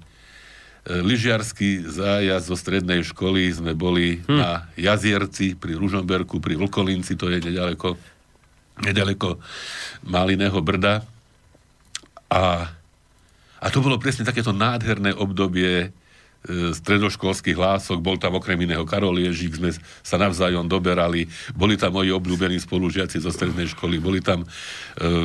[0.88, 4.36] lyžiarský zájazd zo strednej školy sme boli hm.
[4.36, 7.96] na Jazierci pri Ružomberku, pri Vlkolinci, to je nedaleko,
[8.84, 9.40] nedaleko
[10.08, 11.04] Maliného Brda.
[12.32, 12.72] A,
[13.60, 15.92] a to bolo presne takéto nádherné obdobie
[16.50, 19.70] stredoškolských hlások, bol tam okrem iného Karol Ježík, sme
[20.02, 24.50] sa navzájom doberali, boli tam moji obľúbení spolužiaci zo strednej školy, boli tam uh,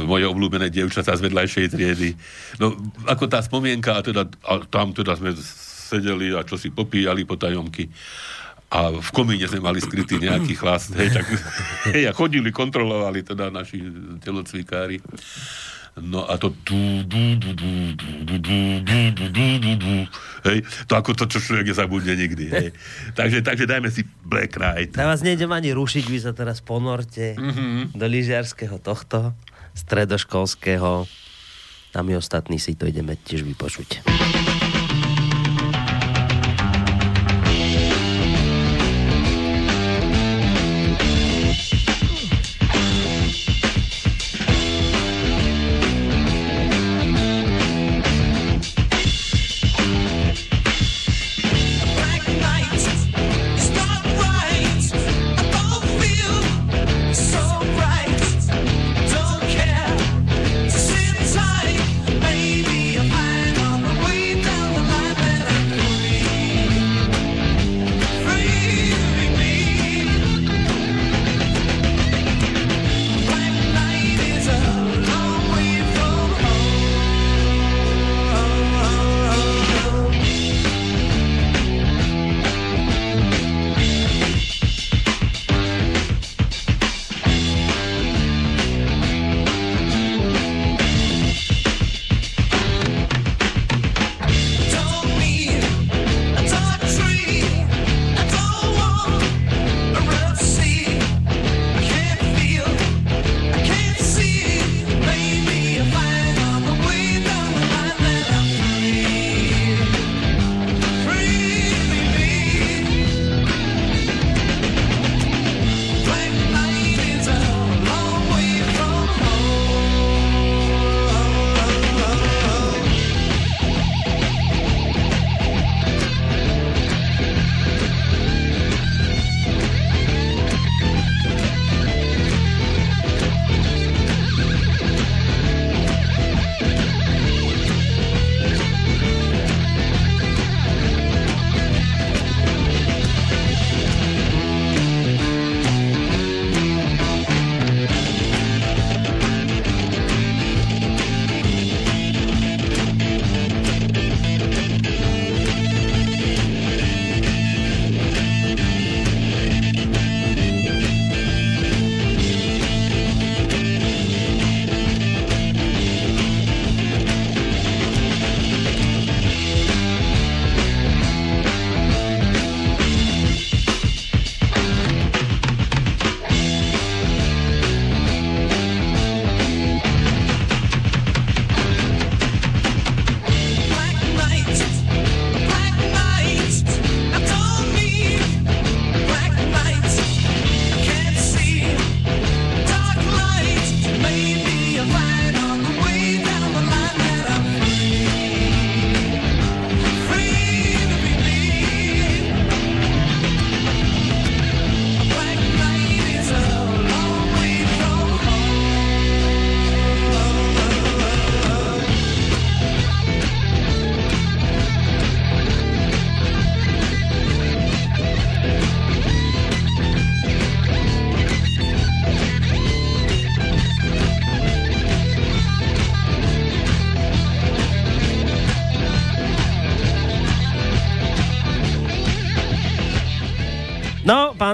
[0.04, 2.12] moje obľúbené dievčatá z vedľajšej triedy.
[2.60, 2.76] No,
[3.08, 5.32] ako tá spomienka, a, teda, a tam teda sme
[5.88, 7.88] sedeli a čo si popíjali po tajomky
[8.66, 11.26] a v komíne sme mali skrytý nejaký chlast, hej, tak
[11.94, 13.78] hej, a chodili, kontrolovali teda naši
[14.18, 14.98] telocvikári.
[15.96, 16.52] No a to
[20.44, 22.68] hej, to ako to, čo človek nezabudne nikdy, hej.
[23.16, 24.92] Takže, takže dajme si Black Knight.
[24.92, 27.96] Ja vás nejdem ani rušiť, vy sa teraz ponorte mm-hmm.
[27.96, 29.32] do lyžiarského tohto,
[29.72, 31.08] stredoškolského
[31.96, 34.04] a my ostatní si to ideme tiež vypočuť.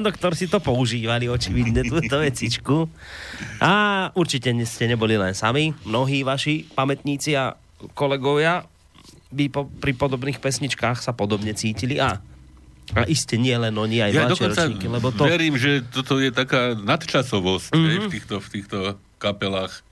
[0.03, 2.91] Pán doktor, si to používali očividne, túto vecičku.
[3.63, 5.71] A určite ste neboli len sami.
[5.87, 7.55] Mnohí vaši pamätníci a
[7.95, 8.67] kolegovia
[9.31, 12.03] by po, pri podobných pesničkách sa podobne cítili.
[12.03, 12.19] A
[12.99, 15.25] a iste nie len oni, aj ja ročníky, lebo to...
[15.25, 18.03] verím, že toto je taká nadčasovosť mm-hmm.
[18.05, 18.79] v, týchto, v týchto
[19.23, 19.87] kapelách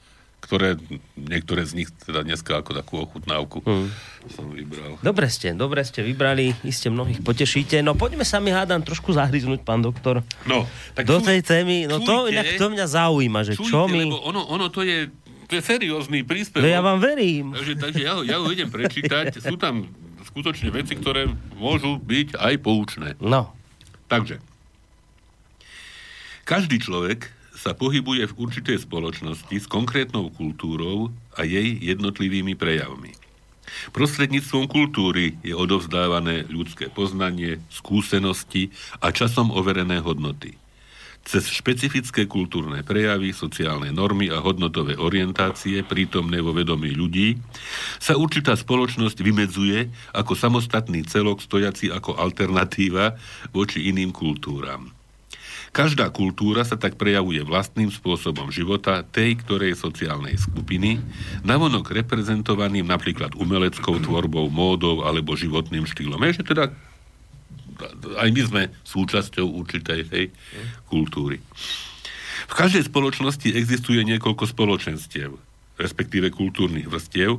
[0.50, 0.74] ktoré
[1.14, 3.86] niektoré z nich teda dneska ako takú ochutnávku mm.
[4.34, 4.98] som vybral.
[4.98, 7.78] Dobre ste, dobre ste vybrali, iste mnohých potešíte.
[7.86, 10.26] No poďme sa mi hádam trošku zahryznúť, pán doktor.
[10.50, 10.66] No,
[10.98, 14.10] tak do tej témy, no čujte, to, inak to mňa zaujíma, že čujte, čo mi...
[14.10, 15.06] Lebo ono, ono to je
[15.46, 16.62] to je seriózny príspevok.
[16.62, 17.54] No ja vám verím.
[17.54, 19.34] Takže, takže ja, ho, ja ho idem prečítať.
[19.50, 19.86] Sú tam
[20.30, 21.26] skutočne veci, ktoré
[21.58, 23.18] môžu byť aj poučné.
[23.18, 23.50] No.
[24.06, 24.38] Takže.
[26.46, 27.30] Každý človek
[27.60, 33.12] sa pohybuje v určitej spoločnosti s konkrétnou kultúrou a jej jednotlivými prejavmi.
[33.92, 38.72] Prostredníctvom kultúry je odovzdávané ľudské poznanie, skúsenosti
[39.04, 40.56] a časom overené hodnoty.
[41.20, 47.36] Cez špecifické kultúrne prejavy, sociálne normy a hodnotové orientácie prítomné vo vedomí ľudí
[48.00, 53.20] sa určitá spoločnosť vymedzuje ako samostatný celok stojaci ako alternatíva
[53.52, 54.99] voči iným kultúram.
[55.70, 60.98] Každá kultúra sa tak prejavuje vlastným spôsobom života tej ktorej sociálnej skupiny,
[61.46, 66.18] navonok reprezentovaným napríklad umeleckou tvorbou, módou alebo životným štýlom.
[66.26, 66.74] Je, teda
[68.18, 70.26] aj my sme súčasťou určitej hej,
[70.90, 71.38] kultúry.
[72.50, 75.38] V každej spoločnosti existuje niekoľko spoločenstiev,
[75.78, 77.38] respektíve kultúrnych vrstiev,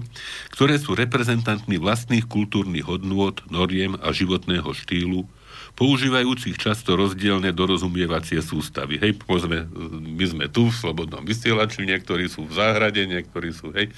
[0.56, 5.28] ktoré sú reprezentantmi vlastných kultúrnych hodnôt, noriem a životného štýlu,
[5.76, 9.02] používajúcich často rozdielne dorozumievacie sústavy.
[9.02, 13.90] Hej, povedzme, my sme tu v Slobodnom vysielači, niektorí sú v záhrade, niektorí sú, hej,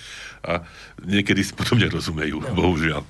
[0.46, 0.64] a
[1.04, 2.54] niekedy si potom nerozumejú, no.
[2.56, 3.04] bohužiaľ.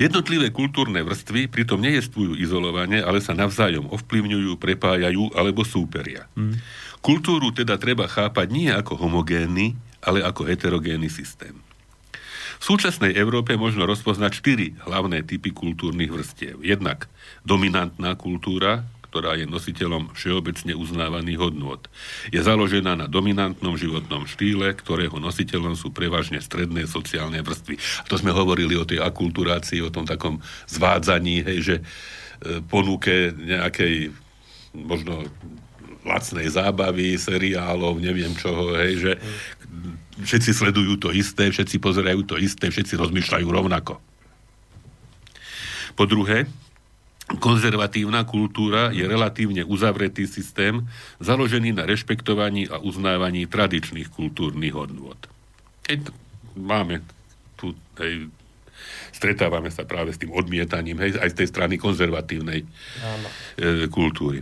[0.00, 6.24] Jednotlivé kultúrne vrstvy pritom nejestvujú izolovane, ale sa navzájom ovplyvňujú, prepájajú alebo súperia.
[6.38, 6.56] Mm.
[7.04, 11.52] Kultúru teda treba chápať nie ako homogénny, ale ako heterogénny systém.
[12.60, 16.60] V súčasnej Európe možno rozpoznať štyri hlavné typy kultúrnych vrstiev.
[16.60, 17.08] Jednak
[17.40, 21.82] dominantná kultúra, ktorá je nositeľom všeobecne uznávaných hodnôt.
[22.30, 27.74] Je založená na dominantnom životnom štýle, ktorého nositeľom sú prevažne stredné sociálne vrstvy.
[28.04, 30.38] A to sme hovorili o tej akulturácii, o tom takom
[30.70, 31.82] zvádzaní, hej, že e,
[32.62, 34.14] ponúke nejakej
[34.76, 35.26] možno
[36.04, 39.12] lacnej zábavy, seriálov, neviem čoho, hej, že
[40.24, 44.00] všetci sledujú to isté, všetci pozerajú to isté, všetci rozmýšľajú rovnako.
[45.96, 46.48] Po druhé,
[47.38, 50.82] konzervatívna kultúra je relatívne uzavretý systém,
[51.20, 55.20] založený na rešpektovaní a uznávaní tradičných kultúrnych hodnôt.
[55.84, 56.10] Keď
[56.56, 57.04] máme
[57.54, 58.32] tu, hej,
[59.12, 62.66] stretávame sa práve s tým odmietaním, hej, aj z tej strany konzervatívnej e,
[63.92, 64.40] kultúry.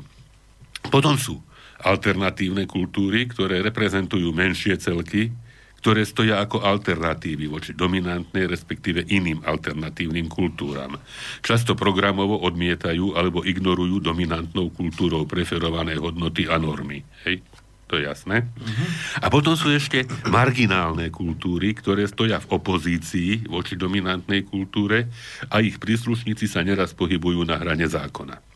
[0.89, 1.43] Potom sú
[1.83, 5.31] alternatívne kultúry, ktoré reprezentujú menšie celky,
[5.79, 10.99] ktoré stoja ako alternatívy voči dominantnej, respektíve iným alternatívnym kultúram.
[11.39, 17.07] Často programovo odmietajú alebo ignorujú dominantnou kultúrou preferované hodnoty a normy.
[17.23, 17.47] Hej?
[17.89, 18.45] To je jasné.
[18.45, 18.87] Uh-huh.
[19.25, 25.09] A potom sú ešte marginálne kultúry, ktoré stoja v opozícii voči dominantnej kultúre
[25.49, 28.48] a ich príslušníci sa neraz pohybujú na hrane zákona.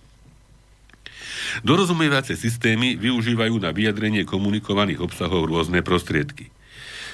[1.61, 6.49] Dorozumievacie systémy využívajú na vyjadrenie komunikovaných obsahov rôzne prostriedky.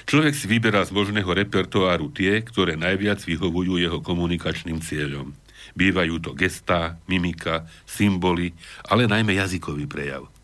[0.06, 5.34] Človek si vyberá z možného repertoáru tie, ktoré najviac vyhovujú jeho komunikačným cieľom.
[5.76, 8.56] Bývajú to gestá, mimika, symboly,
[8.88, 10.37] ale najmä jazykový prejav.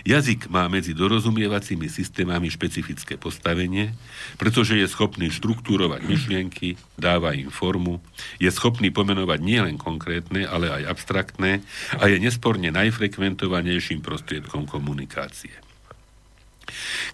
[0.00, 3.92] Jazyk má medzi dorozumievacími systémami špecifické postavenie,
[4.40, 8.00] pretože je schopný štruktúrovať myšlienky, dáva im formu,
[8.40, 11.60] je schopný pomenovať nielen konkrétne, ale aj abstraktné
[12.00, 15.52] a je nesporne najfrekventovanejším prostriedkom komunikácie.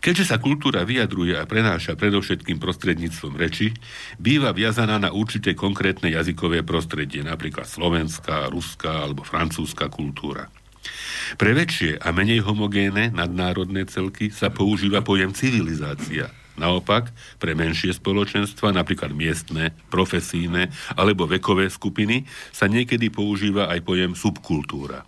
[0.04, 3.72] Keďže sa kultúra vyjadruje a prenáša predovšetkým prostredníctvom reči,
[4.20, 10.52] býva viazaná na určité konkrétne jazykové prostredie, napríklad slovenská, ruská alebo francúzska kultúra.
[11.36, 16.30] Pre väčšie a menej homogénne nadnárodné celky sa používa pojem civilizácia.
[16.56, 24.12] Naopak, pre menšie spoločenstva, napríklad miestne, profesíne alebo vekové skupiny, sa niekedy používa aj pojem
[24.16, 25.04] subkultúra.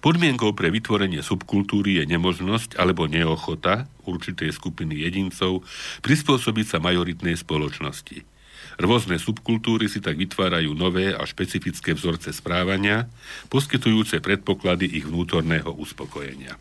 [0.00, 5.68] Podmienkou pre vytvorenie subkultúry je nemožnosť alebo neochota určitej skupiny jedincov
[6.00, 8.31] prispôsobiť sa majoritnej spoločnosti.
[8.80, 13.08] Rôzne subkultúry si tak vytvárajú nové a špecifické vzorce správania,
[13.52, 16.56] poskytujúce predpoklady ich vnútorného uspokojenia.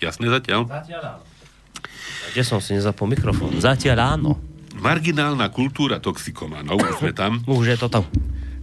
[0.00, 0.64] Jasné zatiaľ?
[0.68, 1.24] Zatiaľ áno.
[2.32, 3.56] Kde som si nezapol mikrofón?
[3.60, 4.32] Zatiaľ áno.
[4.80, 7.42] Marginálna kultúra toxikomanov, už sme tam.
[7.44, 8.08] Už je to tam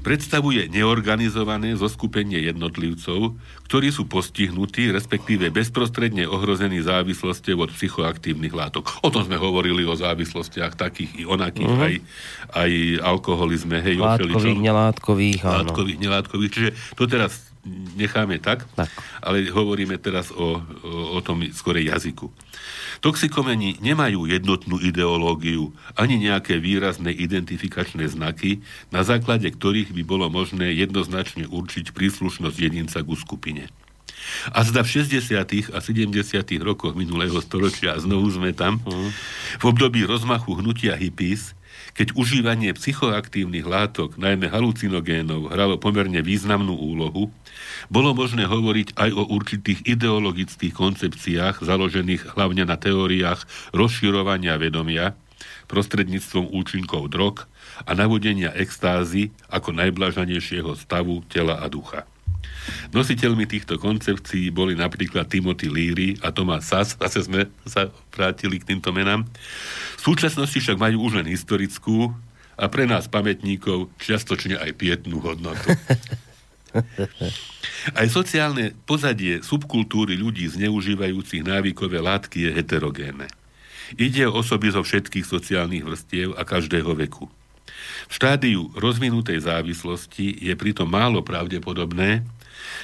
[0.08, 3.36] predstavuje neorganizované zoskupenie jednotlivcov,
[3.68, 9.03] ktorí sú postihnutí, respektíve bezprostredne ohrození závislosťou od psychoaktívnych látok.
[9.03, 11.88] O tom sme hovorili o závislostiach takých i onakých, uh-huh.
[11.91, 11.93] aj,
[12.55, 12.72] aj
[13.03, 15.68] alkoholizme, hej, Látkových, nelátkových, áno.
[15.68, 17.51] Látkových, nelátkových, čiže to teraz
[17.99, 18.88] necháme tak, tak.
[19.20, 20.55] ale hovoríme teraz o, o,
[21.16, 22.32] o tom skorej jazyku.
[23.00, 30.74] Toxikomeni nemajú jednotnú ideológiu ani nejaké výrazné identifikačné znaky, na základe ktorých by bolo možné
[30.74, 33.70] jednoznačne určiť príslušnosť jedinca ku skupine.
[34.52, 35.72] A zda v 60.
[35.72, 36.12] a 70.
[36.60, 38.82] rokoch minulého storočia, a znovu sme tam,
[39.62, 41.54] v období rozmachu hnutia hippies,
[41.93, 47.30] keď užívanie psychoaktívnych látok, najmä halucinogénov, hralo pomerne významnú úlohu,
[47.88, 55.13] bolo možné hovoriť aj o určitých ideologických koncepciách, založených hlavne na teóriách rozširovania vedomia,
[55.67, 57.45] prostredníctvom účinkov drog
[57.84, 62.07] a navodenia extázy ako najblažanejšieho stavu tela a ducha.
[62.91, 68.75] Nositeľmi týchto koncepcií boli napríklad Timothy Leary a Thomas Sass, zase sme sa vrátili k
[68.75, 69.23] týmto menám.
[69.99, 72.11] V súčasnosti však majú už len historickú
[72.57, 75.71] a pre nás pamätníkov čiastočne aj pietnú hodnotu.
[77.99, 83.28] Aj sociálne pozadie subkultúry ľudí zneužívajúcich návykové látky je heterogénne.
[83.95, 87.32] Ide o osoby zo všetkých sociálnych vrstiev a každého veku.
[88.07, 92.23] V štádiu rozvinutej závislosti je pritom málo pravdepodobné,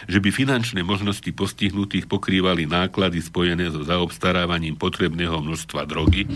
[0.08, 6.28] že by finančné možnosti postihnutých pokrývali náklady spojené so zaobstarávaním potrebného množstva drogy,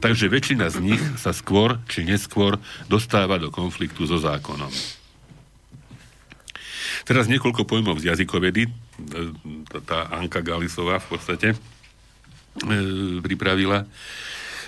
[0.00, 4.72] takže väčšina z nich sa skôr či neskôr dostáva do konfliktu so zákonom.
[7.02, 8.70] Teraz niekoľko pojmov z jazykovedy.
[9.86, 11.56] Tá Anka Galisová v podstate e,
[13.18, 13.86] pripravila.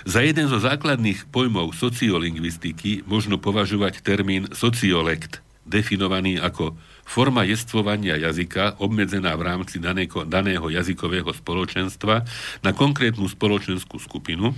[0.04, 8.80] Za jeden zo základných pojmov sociolingvistiky možno považovať termín sociolekt, definovaný ako forma jestvovania jazyka
[8.80, 12.24] obmedzená v rámci daného, daného jazykového spoločenstva
[12.64, 14.56] na konkrétnu spoločenskú skupinu,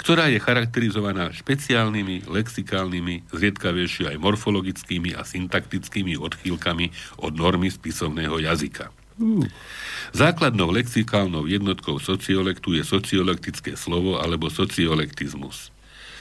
[0.00, 6.90] ktorá je charakterizovaná špeciálnymi, lexikálnymi, zriedkavejšie aj morfologickými a syntaktickými odchýlkami
[7.22, 8.90] od normy spisovného jazyka.
[10.10, 15.73] Základnou lexikálnou jednotkou sociolektu je sociolektické slovo alebo sociolektizmus.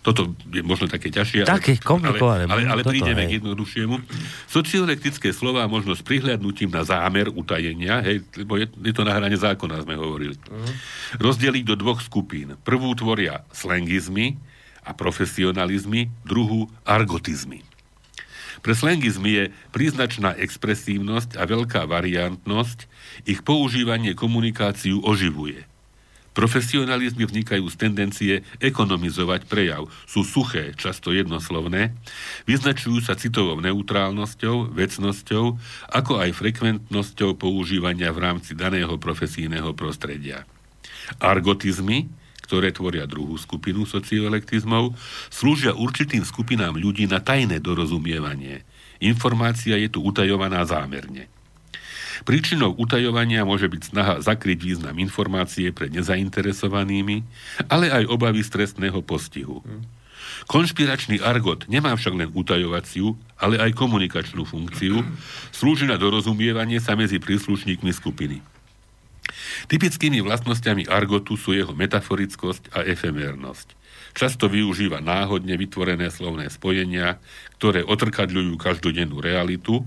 [0.03, 1.47] Toto je možno také ťažšie.
[1.47, 2.43] Také komplikované.
[2.51, 4.03] Ale, ale, ale prídeme k jednoduchšiemu.
[4.51, 9.39] Sociolektické slova možno s prihľadnutím na zámer utajenia, hej, lebo je, je to na hrane
[9.39, 10.35] zákona, sme hovorili.
[10.35, 11.23] Uh-huh.
[11.23, 12.59] Rozdeliť do dvoch skupín.
[12.67, 14.35] Prvú tvoria slangizmy
[14.83, 17.63] a profesionalizmy, druhú argotizmy.
[18.59, 22.91] Pre slangizmy je príznačná expresívnosť a veľká variantnosť,
[23.23, 25.63] ich používanie komunikáciu oživuje.
[26.33, 29.85] Profesionalizmy vznikajú z tendencie ekonomizovať prejav.
[30.09, 31.93] Sú suché, často jednoslovné,
[32.49, 35.45] vyznačujú sa citovou neutrálnosťou, vecnosťou,
[35.93, 40.49] ako aj frekventnosťou používania v rámci daného profesijného prostredia.
[41.21, 42.09] Argotizmy,
[42.49, 44.97] ktoré tvoria druhú skupinu socioelektizmov,
[45.29, 48.65] slúžia určitým skupinám ľudí na tajné dorozumievanie.
[48.99, 51.29] Informácia je tu utajovaná zámerne.
[52.21, 57.25] Príčinou utajovania môže byť snaha zakryť význam informácie pred nezainteresovanými,
[57.65, 59.65] ale aj obavy z trestného postihu.
[60.45, 65.01] Konšpiračný argot nemá však len utajovaciu, ale aj komunikačnú funkciu,
[65.55, 68.43] slúži na dorozumievanie sa medzi príslušníkmi skupiny.
[69.71, 73.82] Typickými vlastnosťami argotu sú jeho metaforickosť a efemérnosť.
[74.13, 77.17] Často využíva náhodne vytvorené slovné spojenia,
[77.57, 79.81] ktoré otrkadľujú každodennú realitu,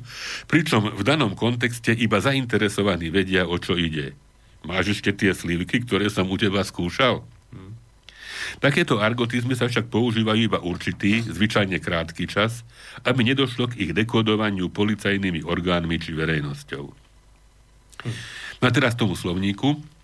[0.51, 4.18] pričom v danom kontexte iba zainteresovaní vedia, o čo ide.
[4.66, 7.22] Máš ešte tie slivky, ktoré som u teba skúšal?
[7.55, 7.72] Hm.
[8.59, 12.66] Takéto argotizmy sa však používajú iba určitý, zvyčajne krátky čas,
[13.07, 16.85] aby nedošlo k ich dekodovaniu policajnými orgánmi či verejnosťou.
[18.03, 18.14] Hm.
[18.59, 19.95] No a teraz tomu slovníku.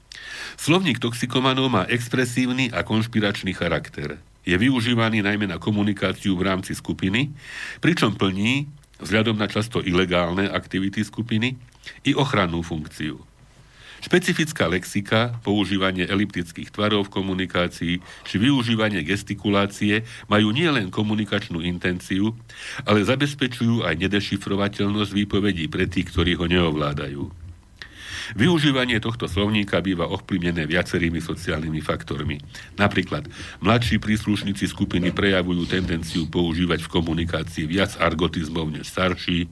[0.57, 4.19] Slovník toxikomanov má expresívny a konšpiračný charakter.
[4.43, 7.31] Je využívaný najmä na komunikáciu v rámci skupiny,
[7.79, 8.67] pričom plní,
[8.99, 11.55] vzhľadom na často ilegálne aktivity skupiny,
[12.07, 13.23] i ochrannú funkciu.
[14.03, 22.35] Špecifická lexika, používanie eliptických tvarov v komunikácii či využívanie gestikulácie majú nielen komunikačnú intenciu,
[22.83, 27.42] ale zabezpečujú aj nedešifrovateľnosť výpovedí pre tých, ktorí ho neovládajú.
[28.39, 32.39] Využívanie tohto slovníka býva ovplyvnené viacerými sociálnymi faktormi.
[32.79, 33.29] Napríklad,
[33.61, 39.51] mladší príslušníci skupiny prejavujú tendenciu používať v komunikácii viac argotizmov než starší.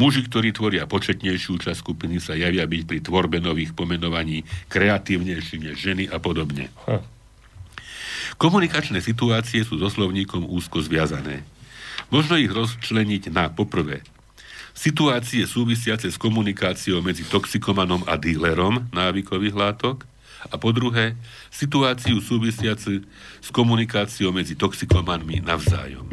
[0.00, 5.76] Muži, ktorí tvoria početnejšiu časť skupiny, sa javia byť pri tvorbe nových pomenovaní kreatívnejší než
[5.76, 6.70] ženy a podobne.
[8.34, 11.46] Komunikačné situácie sú so slovníkom úzko zviazané.
[12.10, 14.02] Možno ich rozčleniť na poprvé
[14.74, 20.04] situácie súvisiace s komunikáciou medzi toxikomanom a dílerom návykových látok
[20.50, 21.16] a po druhé
[21.48, 23.06] situáciu súvisiacu
[23.40, 26.04] s komunikáciou medzi toxikomanmi navzájom.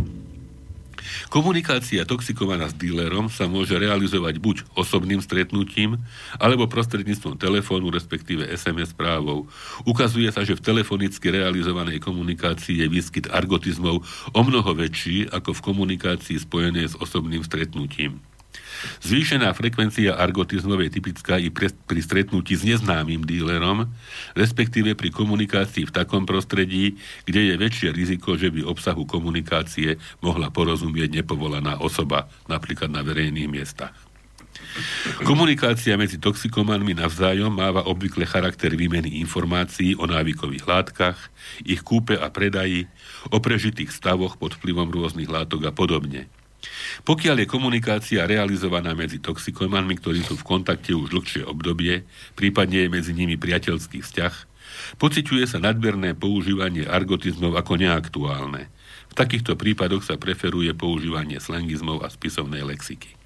[1.32, 5.96] Komunikácia toxikovaná s dílerom sa môže realizovať buď osobným stretnutím,
[6.36, 9.48] alebo prostredníctvom telefónu, respektíve SMS správou.
[9.88, 15.64] Ukazuje sa, že v telefonicky realizovanej komunikácii je výskyt argotizmov o mnoho väčší ako v
[15.72, 18.20] komunikácii spojenej s osobným stretnutím.
[19.02, 23.90] Zvýšená frekvencia argotizmov je typická i pre, pri stretnutí s neznámym dílerom,
[24.38, 30.50] respektíve pri komunikácii v takom prostredí, kde je väčšie riziko, že by obsahu komunikácie mohla
[30.50, 33.94] porozumieť nepovolaná osoba, napríklad na verejných miestach.
[35.28, 41.20] Komunikácia medzi toxikomanmi navzájom máva obvykle charakter výmeny informácií o návykových látkach,
[41.68, 42.88] ich kúpe a predaji,
[43.32, 46.32] o prežitých stavoch pod vplyvom rôznych látok a podobne.
[47.08, 52.04] Pokiaľ je komunikácia realizovaná medzi toxikomanmi, ktorí sú v kontakte už dlhšie obdobie,
[52.36, 54.34] prípadne je medzi nimi priateľský vzťah,
[54.98, 58.68] pociťuje sa nadmerné používanie argotizmov ako neaktuálne.
[59.12, 63.20] V takýchto prípadoch sa preferuje používanie slangizmov a spisovnej lexiky.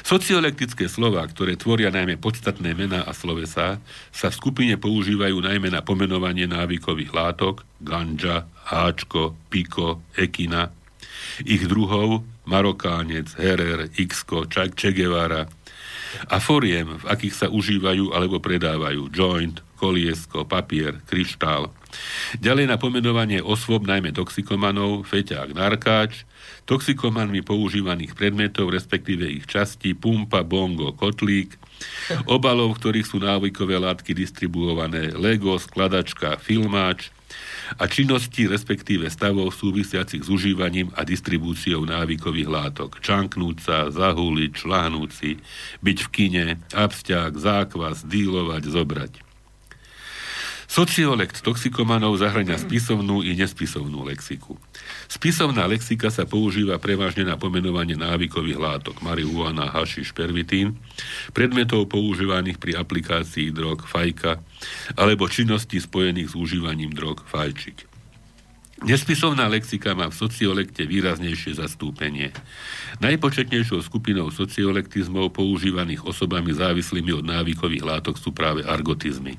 [0.00, 3.80] Sociolektické slova, ktoré tvoria najmä podstatné mená a slovesa,
[4.12, 10.72] sa v skupine používajú najmä na pomenovanie návykových látok, ganja, háčko, piko, ekina,
[11.44, 15.46] ich druhov Marokánec, Herer, Xko, Che Guevara
[16.26, 21.70] a foriem, v akých sa užívajú alebo predávajú joint, koliesko, papier, kryštál.
[22.42, 26.26] Ďalej na pomenovanie osôb, najmä toxikomanov, feťák, narkáč,
[26.68, 31.56] toxikomanmi používaných predmetov, respektíve ich časti, pumpa, bongo, kotlík,
[32.28, 37.08] obalov, v ktorých sú návykové látky distribuované, Lego, skladačka, filmáč,
[37.78, 42.98] a činnosti, respektíve stavov súvisiacich s užívaním a distribúciou návykových látok.
[42.98, 45.30] Čanknúť sa, zahúliť, šláhnúť si,
[45.84, 49.29] byť v kine, absťák, zákvas, dílovať, zobrať.
[50.70, 54.54] Sociolekt toxikomanov zahrania spisovnú i nespisovnú lexiku.
[55.10, 60.78] Spisovná lexika sa používa prevažne na pomenovanie návykových látok, marihuana, hašiš, pervitín,
[61.34, 64.38] predmetov používaných pri aplikácii drog, fajka,
[64.94, 67.90] alebo činnosti spojených s užívaním drog, fajčik.
[68.86, 72.30] Nespisovná lexika má v sociolekte výraznejšie zastúpenie.
[73.02, 79.34] Najpočetnejšou skupinou sociolektizmov používaných osobami závislými od návykových látok sú práve argotizmy.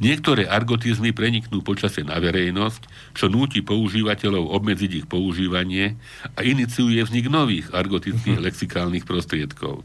[0.00, 5.96] Niektoré argotizmy preniknú počase na verejnosť, čo núti používateľov obmedziť ich používanie
[6.36, 9.84] a iniciuje vznik nových argotických lexikálnych prostriedkov.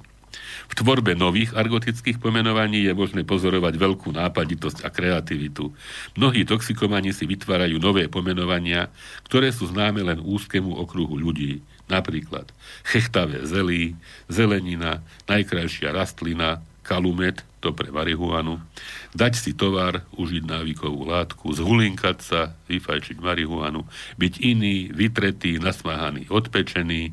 [0.68, 5.72] V tvorbe nových argotických pomenovaní je možné pozorovať veľkú nápaditosť a kreativitu.
[6.20, 8.92] Mnohí toxikomani si vytvárajú nové pomenovania,
[9.32, 11.64] ktoré sú známe len úzkému okruhu ľudí.
[11.88, 12.52] Napríklad
[12.84, 13.96] chechtavé zelí,
[14.28, 15.00] zelenina,
[15.32, 18.64] najkrajšia rastlina, kalumet, to pre marihuanu,
[19.12, 22.42] dať si tovar, užiť návykovú látku, zhulinkať sa,
[22.72, 23.84] vyfajčiť marihuanu,
[24.16, 27.12] byť iný, vytretý, nasmáhaný, odpečený,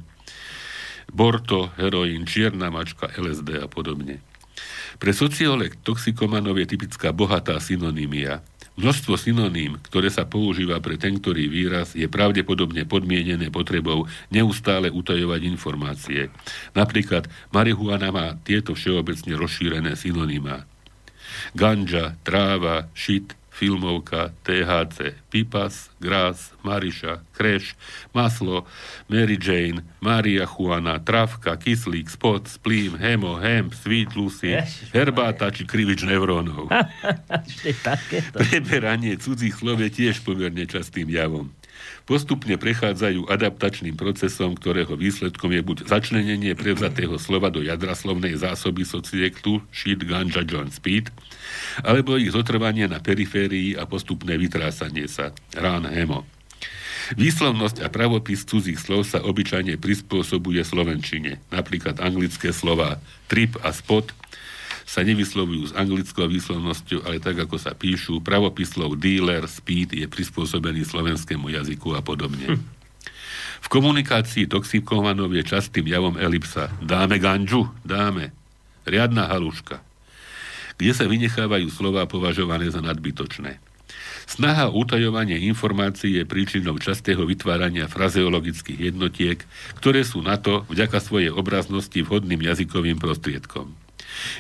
[1.11, 4.23] borto, heroín, čierna mačka, LSD a podobne.
[5.03, 8.47] Pre sociolek toxikomanov je typická bohatá synonymia.
[8.75, 15.41] Množstvo synoním, ktoré sa používa pre ten, ktorý výraz, je pravdepodobne podmienené potrebou neustále utajovať
[15.47, 16.35] informácie.
[16.75, 20.67] Napríklad marihuana má tieto všeobecne rozšírené synonymá.
[21.55, 27.79] Ganja, tráva, šit, filmovka, THC, pipas, gras, mariša, kreš,
[28.11, 28.67] maslo,
[29.09, 34.59] Mary Jane, Maria Juana, travka, kyslík, spot, splím, hemo, hemp, sweet lucy,
[34.91, 36.67] herbáta či krivič neurónov.
[38.39, 41.55] Preberanie cudzích slov je tiež pomerne častým javom
[42.05, 48.85] postupne prechádzajú adaptačným procesom, ktorého výsledkom je buď začlenenie prevzatého slova do jadra slovnej zásoby
[48.85, 51.09] sociektu shit, ganja, joint, speed,
[51.81, 56.29] alebo ich zotrvanie na periférii a postupné vytrásanie sa rán, hemo.
[57.21, 61.37] Výslovnosť a pravopis cudzích slov sa obyčajne prispôsobuje slovenčine.
[61.53, 62.97] Napríklad anglické slova
[63.29, 64.17] trip a spot
[64.85, 68.21] sa nevyslovujú s anglickou výslovnosťou, ale tak, ako sa píšu.
[68.21, 72.57] Pravopis slov dealer, speed je prispôsobený slovenskému jazyku a podobne.
[72.57, 72.61] Hm.
[73.65, 76.69] V komunikácii toxikovanov je častým javom elipsa.
[76.85, 77.65] Dáme ganžu?
[77.81, 78.37] Dáme.
[78.85, 79.81] Riadna haluška.
[80.77, 83.57] Kde sa vynechávajú slova považované za nadbytočné.
[84.25, 89.45] Snaha utajovanie informácií je príčinou častého vytvárania frazeologických jednotiek,
[89.81, 93.84] ktoré sú na to, vďaka svojej obraznosti, vhodným jazykovým prostriedkom.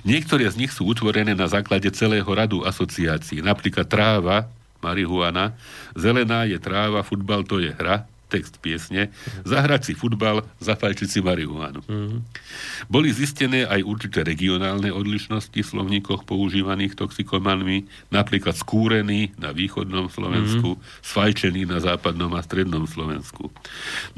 [0.06, 3.42] Niektoré z nich sú utvorené na základe celého radu asociácií.
[3.42, 4.48] Napríklad tráva,
[4.84, 5.56] marihuana,
[5.96, 9.14] zelená je tráva, futbal to je hra, text piesne,
[9.46, 11.80] zahrať si futbal, zafajčiť si marihuánu.
[11.86, 12.20] Mm-hmm.
[12.90, 20.74] Boli zistené aj určité regionálne odlišnosti v slovníkoch používaných toxikomanmi, napríklad skúrený na východnom Slovensku,
[20.74, 21.04] mm-hmm.
[21.04, 23.54] sfajčený na západnom a strednom Slovensku.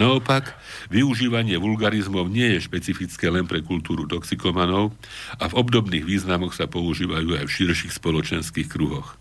[0.01, 0.57] Naopak,
[0.89, 4.97] využívanie vulgarizmov nie je špecifické len pre kultúru toxikomanov
[5.37, 9.19] a v obdobných významoch sa používajú aj v širších spoločenských kruhoch.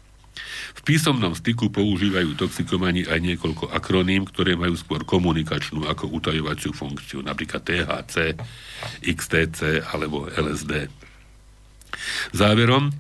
[0.76, 7.24] V písomnom styku používajú toxikomani aj niekoľko akroným, ktoré majú skôr komunikačnú ako utajovaciu funkciu,
[7.24, 8.36] napríklad THC,
[9.02, 10.92] XTC alebo LSD.
[12.36, 12.92] Záverom,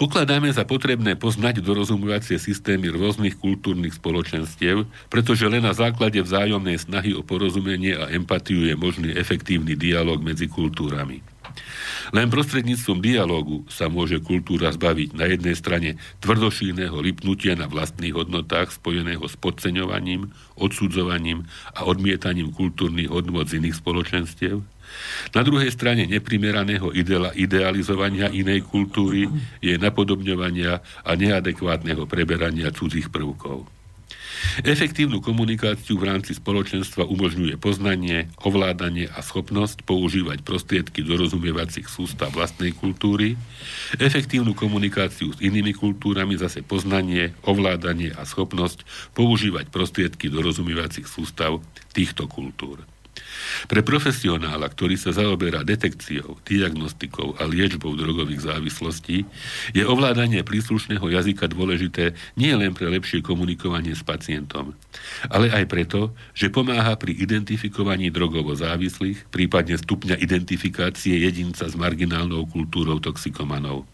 [0.00, 7.12] pokladáme za potrebné poznať dorozumovacie systémy rôznych kultúrnych spoločenstiev, pretože len na základe vzájomnej snahy
[7.12, 11.20] o porozumenie a empatiu je možný efektívny dialog medzi kultúrami.
[12.10, 15.90] Len prostredníctvom dialógu sa môže kultúra zbaviť na jednej strane
[16.22, 23.78] tvrdošíneho lipnutia na vlastných hodnotách spojeného s podceňovaním, odsudzovaním a odmietaním kultúrnych hodnot z iných
[23.78, 24.62] spoločenstiev,
[25.30, 26.90] na druhej strane neprimeraného
[27.38, 29.30] idealizovania inej kultúry
[29.62, 33.79] je napodobňovania a neadekvátneho preberania cudzích prvkov.
[34.64, 42.76] Efektívnu komunikáciu v rámci spoločenstva umožňuje poznanie, ovládanie a schopnosť používať prostriedky dorozumievacích sústav vlastnej
[42.76, 43.40] kultúry,
[43.96, 48.84] efektívnu komunikáciu s inými kultúrami zase poznanie, ovládanie a schopnosť
[49.16, 51.58] používať prostriedky dorozumievacích sústav
[51.96, 52.84] týchto kultúr.
[53.68, 59.28] Pre profesionála, ktorý sa zaoberá detekciou, diagnostikou a liečbou drogových závislostí,
[59.76, 64.74] je ovládanie príslušného jazyka dôležité nie len pre lepšie komunikovanie s pacientom,
[65.28, 72.48] ale aj preto, že pomáha pri identifikovaní drogovo závislých, prípadne stupňa identifikácie jedinca s marginálnou
[72.50, 73.86] kultúrou toxikomanov.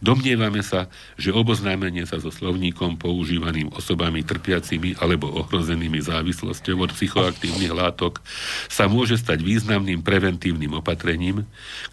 [0.00, 0.88] Domnievame sa,
[1.20, 8.24] že oboznámenie sa so slovníkom používaným osobami trpiacimi alebo ohrozenými závislosťou od psychoaktívnych látok
[8.72, 11.44] sa môže stať významným preventívnym opatrením,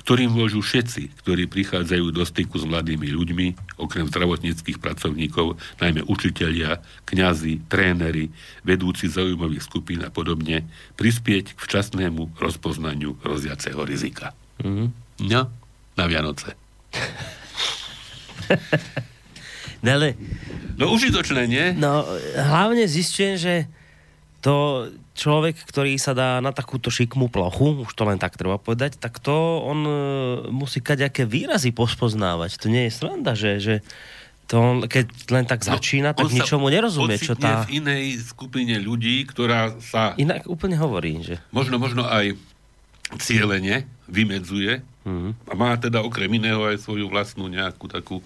[0.02, 6.80] ktorým môžu všetci, ktorí prichádzajú do styku s mladými ľuďmi, okrem zdravotníckých pracovníkov, najmä učitelia,
[7.06, 8.32] kňazi, tréneri,
[8.64, 14.32] vedúci zaujímavých skupín a podobne, prispieť k včasnému rozpoznaniu hroziaceho rizika.
[14.64, 14.88] Mm-hmm.
[15.28, 15.52] No,
[16.00, 16.56] na Vianoce.
[19.84, 20.18] no, ale,
[20.76, 21.66] no užitočné, nie?
[21.78, 23.54] No, hlavne zistujem, že
[24.40, 24.88] to
[25.20, 29.20] človek, ktorý sa dá na takúto šikmú plochu, už to len tak treba povedať, tak
[29.20, 29.36] to
[29.68, 29.94] on e,
[30.48, 32.56] musí kaďaké výrazy pospoznávať.
[32.64, 33.76] To nie je sranda, že, že
[34.48, 37.68] to on, keď len tak no, začína, tak ničomu nerozumie, čo tá...
[37.68, 40.16] v inej skupine ľudí, ktorá sa...
[40.16, 41.36] Inak úplne hovorí, že...
[41.52, 42.40] Možno, možno aj
[43.20, 45.32] cieľene vymedzuje mm-hmm.
[45.50, 48.22] a má teda okrem iného aj svoju vlastnú nejakú takú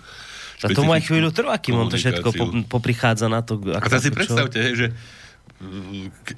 [0.63, 2.31] a tomu aj chvíľu trvá, kým on to všetko
[2.71, 3.59] poprichádza na to.
[3.59, 4.87] Ako a to si predstavte, hej, že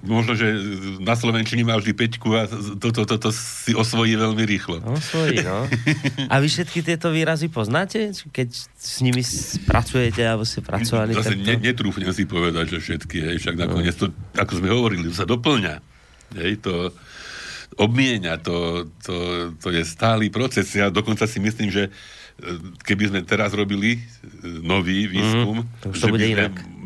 [0.06, 0.46] možno, že
[1.02, 2.46] na Slovenčine má vždy peťku a
[2.78, 4.82] toto to, to, to si osvojí veľmi rýchlo.
[4.86, 5.66] Osvojí, no.
[6.30, 8.14] A vy všetky tieto výrazy poznáte?
[8.14, 9.26] Keď s nimi
[9.66, 11.18] pracujete, alebo ste pracovali?
[11.18, 15.26] Zase ne, netrúfnem si povedať, že všetky, hej, však nakoniec to, ako sme hovorili, sa
[15.26, 15.76] doplňa.
[16.38, 16.94] Hej, to,
[17.76, 19.16] obmienia, to, to,
[19.60, 20.68] to je stály proces.
[20.72, 21.92] Ja dokonca si myslím, že e,
[22.88, 24.02] keby sme teraz robili e,
[24.64, 26.46] nový výskum, mm, že, by sme,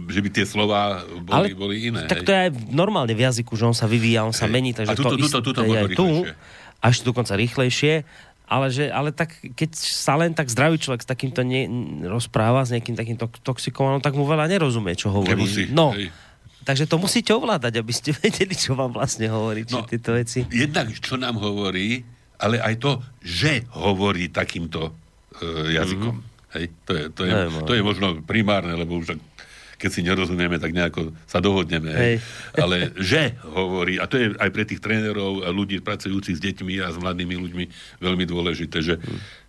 [0.09, 2.09] že by tie slova boli, Ale, boli iné.
[2.09, 4.53] Tak to je aj normálne v jazyku, že on sa vyvíja, on sa hej.
[4.53, 6.09] mení, takže a tuto, to tuto, tuto, je aj tu,
[6.79, 8.27] a ešte dokonca rýchlejšie.
[8.49, 11.69] Ale, že, ale tak, keď sa len tak zdravý človek s takýmto ne,
[12.09, 15.37] rozpráva, s nejakým takýmto toxikovanom, tak mu veľa nerozumie, čo hovorí.
[15.37, 16.09] Nemusí, no, hej.
[16.63, 20.45] Takže to musíte ovládať, aby ste vedeli, čo vám vlastne hovorí, či no, tieto veci.
[20.49, 22.03] Jednak, čo nám hovorí,
[22.39, 26.15] ale aj to, že hovorí takýmto uh, jazykom.
[26.15, 26.27] Mm-hmm.
[26.49, 29.13] Hej, to, je, to, je, to je možno primárne, lebo už
[29.79, 31.91] keď si nerozumieme, tak nejako sa dohodneme.
[31.95, 32.15] Hej.
[32.63, 36.83] Ale že hovorí, a to je aj pre tých trénerov a ľudí pracujúcich s deťmi
[36.83, 37.65] a s mladými ľuďmi
[38.03, 39.48] veľmi dôležité, že keď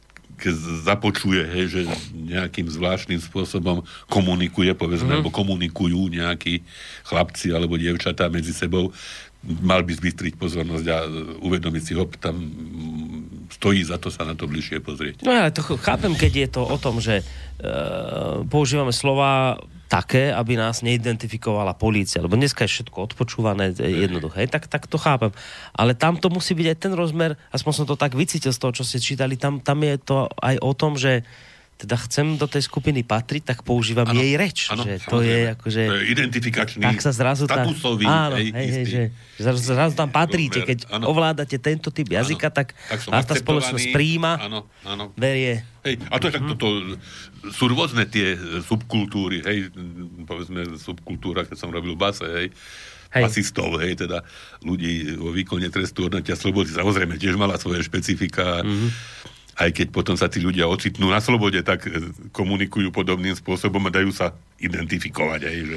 [0.86, 1.80] započuje, hej, že
[2.16, 5.20] nejakým zvláštnym spôsobom komunikuje, povedzme, mm-hmm.
[5.20, 6.64] alebo komunikujú nejakí
[7.05, 8.95] chlapci alebo dievčatá medzi sebou,
[9.41, 10.99] mal by zbystriť pozornosť a
[11.41, 12.36] uvedomiť si ho, tam
[13.49, 15.24] stojí za to sa na to bližšie pozrieť.
[15.24, 17.24] No ja to chápem, keď je to o tom, že e,
[18.47, 19.57] používame slova
[19.91, 25.34] také, aby nás neidentifikovala polícia, lebo dneska je všetko odpočúvané jednoduché, tak, tak to chápem.
[25.74, 28.70] Ale tam to musí byť aj ten rozmer, aspoň som to tak vycítil z toho,
[28.70, 31.26] čo ste čítali, tam, tam je to aj o tom, že
[31.81, 34.68] teda chcem do tej skupiny patriť, tak používam ano, jej reč.
[34.68, 35.83] Ano, že to je akože...
[35.89, 38.05] To je identifikačný, tak sa zrazu statusový.
[38.05, 39.03] Tá, áno, hej, hej, hej, že
[39.41, 40.61] zrazu, zrazu tam patríte.
[40.61, 41.09] Keď ano.
[41.09, 45.16] ovládate tento typ jazyka, ano, tak, tak vás tá spoločnosť príjma, ano, ano.
[45.16, 45.64] berie.
[45.81, 46.49] Hej, a to je mm.
[46.53, 46.66] toto,
[47.49, 48.37] sú rôzne tie
[48.68, 49.72] subkultúry, hej,
[50.28, 52.53] povedzme subkultúra, keď som robil base, hej,
[53.16, 53.22] hej.
[53.24, 54.20] asistov, hej, teda
[54.61, 58.61] ľudí vo výkone trestu odnatia slobody, samozrejme tiež mala svoje špecifika.
[58.61, 63.83] Mm-hmm aj keď potom sa tí ľudia ocitnú na slobode, tak e, komunikujú podobným spôsobom
[63.87, 65.41] a dajú sa identifikovať.
[65.47, 65.77] Aj, že...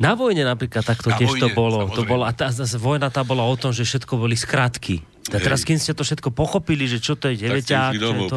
[0.00, 1.78] Na vojne napríklad takto na tiež vojne, to bolo.
[1.92, 5.04] To bola, a tá, tá vojna tá bola o tom, že všetko boli skratky.
[5.30, 8.36] A teraz, kým ste to všetko pochopili, že čo to je deveťák, to, to,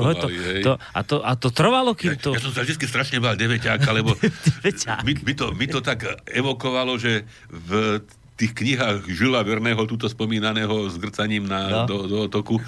[0.61, 2.37] to, a, to, a to trvalo, kým to...
[2.37, 4.13] Ja, ja som sa vždy strašne bál deveťák, lebo
[5.07, 7.99] my, my, to, my to tak evokovalo, že v
[8.35, 11.87] tých knihách Žila Verného, túto spomínaného s grcaním na, no.
[11.87, 12.63] do, do otoku, e,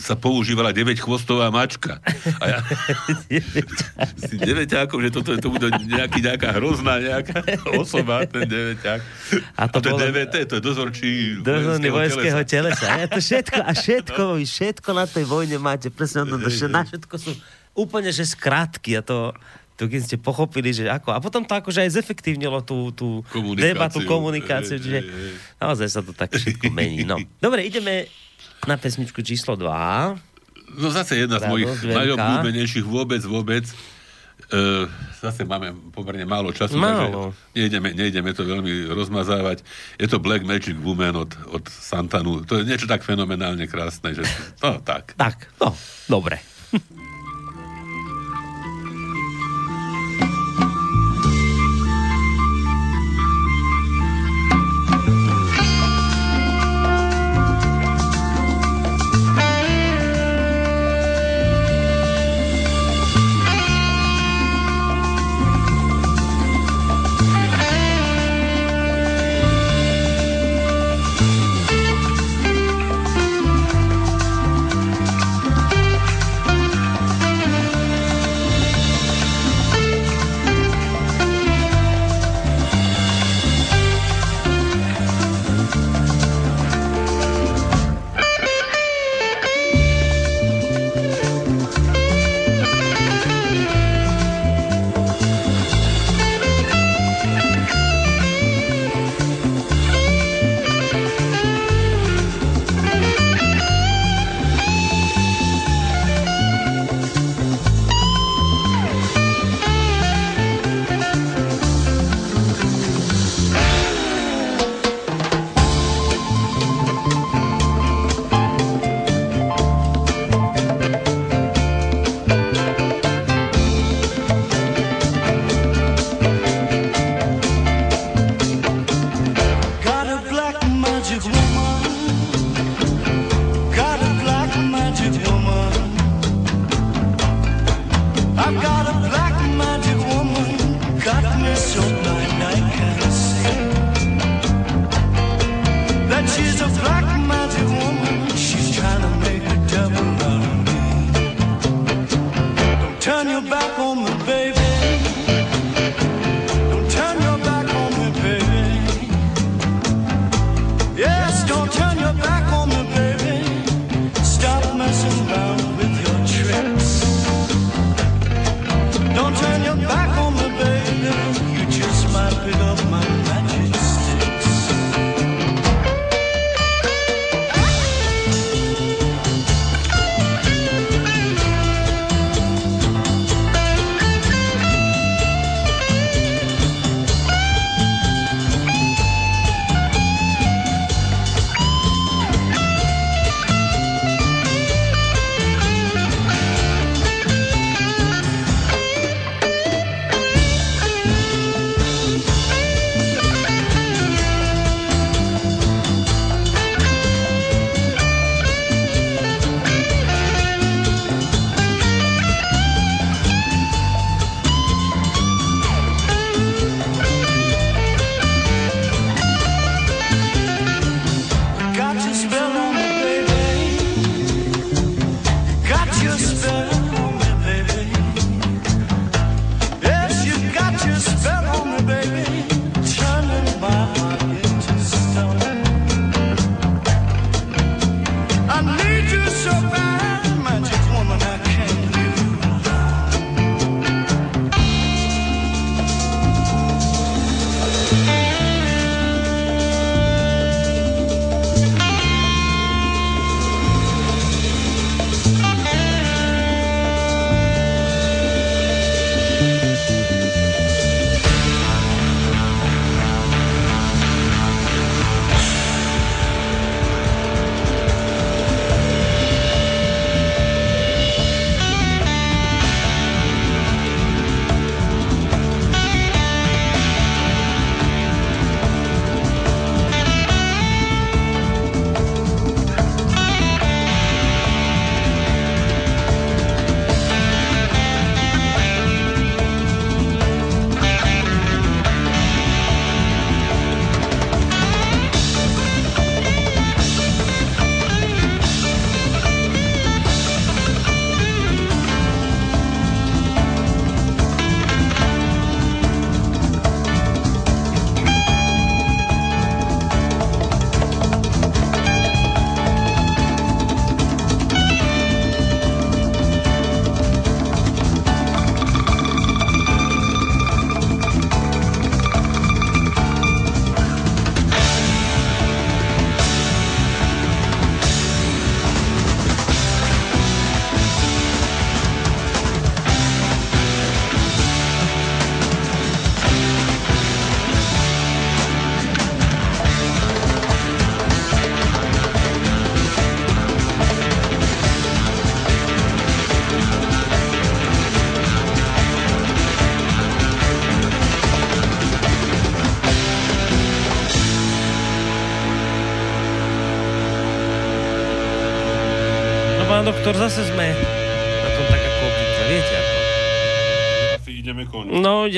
[0.00, 2.00] sa používala 9-chvostová mačka.
[2.40, 2.58] A ja...
[4.40, 4.40] 9
[4.80, 7.44] že toto to bude nejaký, nejaká hrozná nejaká
[7.76, 8.80] osoba, ten 9
[9.56, 10.00] A to, a to bolo...
[10.00, 11.10] DVT, to je dozorčí
[11.44, 12.88] Dozorný vojenského telesa.
[12.88, 13.04] telesa.
[13.04, 14.40] A, to všetko, a všetko, no.
[14.40, 17.36] všetko na tej vojne máte, presne, no, na všetko sú
[17.76, 19.32] úplne, že skrátky a to
[19.80, 21.16] to keď ste pochopili, že ako.
[21.16, 23.24] A potom to akože aj zefektívnilo tú, tú
[23.56, 25.32] debatu, komunikáciu, čiže je, je.
[25.56, 27.08] naozaj sa to tak všetko mení.
[27.08, 27.16] No.
[27.40, 28.04] Dobre, ideme
[28.68, 30.76] na pesničku číslo 2.
[30.76, 33.64] No zase jedna z mojich najobľúbenejších vôbec, vôbec.
[34.50, 34.84] Uh,
[35.16, 37.30] zase máme pomerne málo času, málo.
[37.32, 39.64] takže nejdeme, nejdeme to veľmi rozmazávať.
[39.96, 42.44] Je to Black Magic Woman od, od Santanu.
[42.44, 44.26] To je niečo tak fenomenálne krásne, že...
[44.60, 45.16] No, tak.
[45.16, 45.72] Tak, no,
[46.04, 46.42] dobre.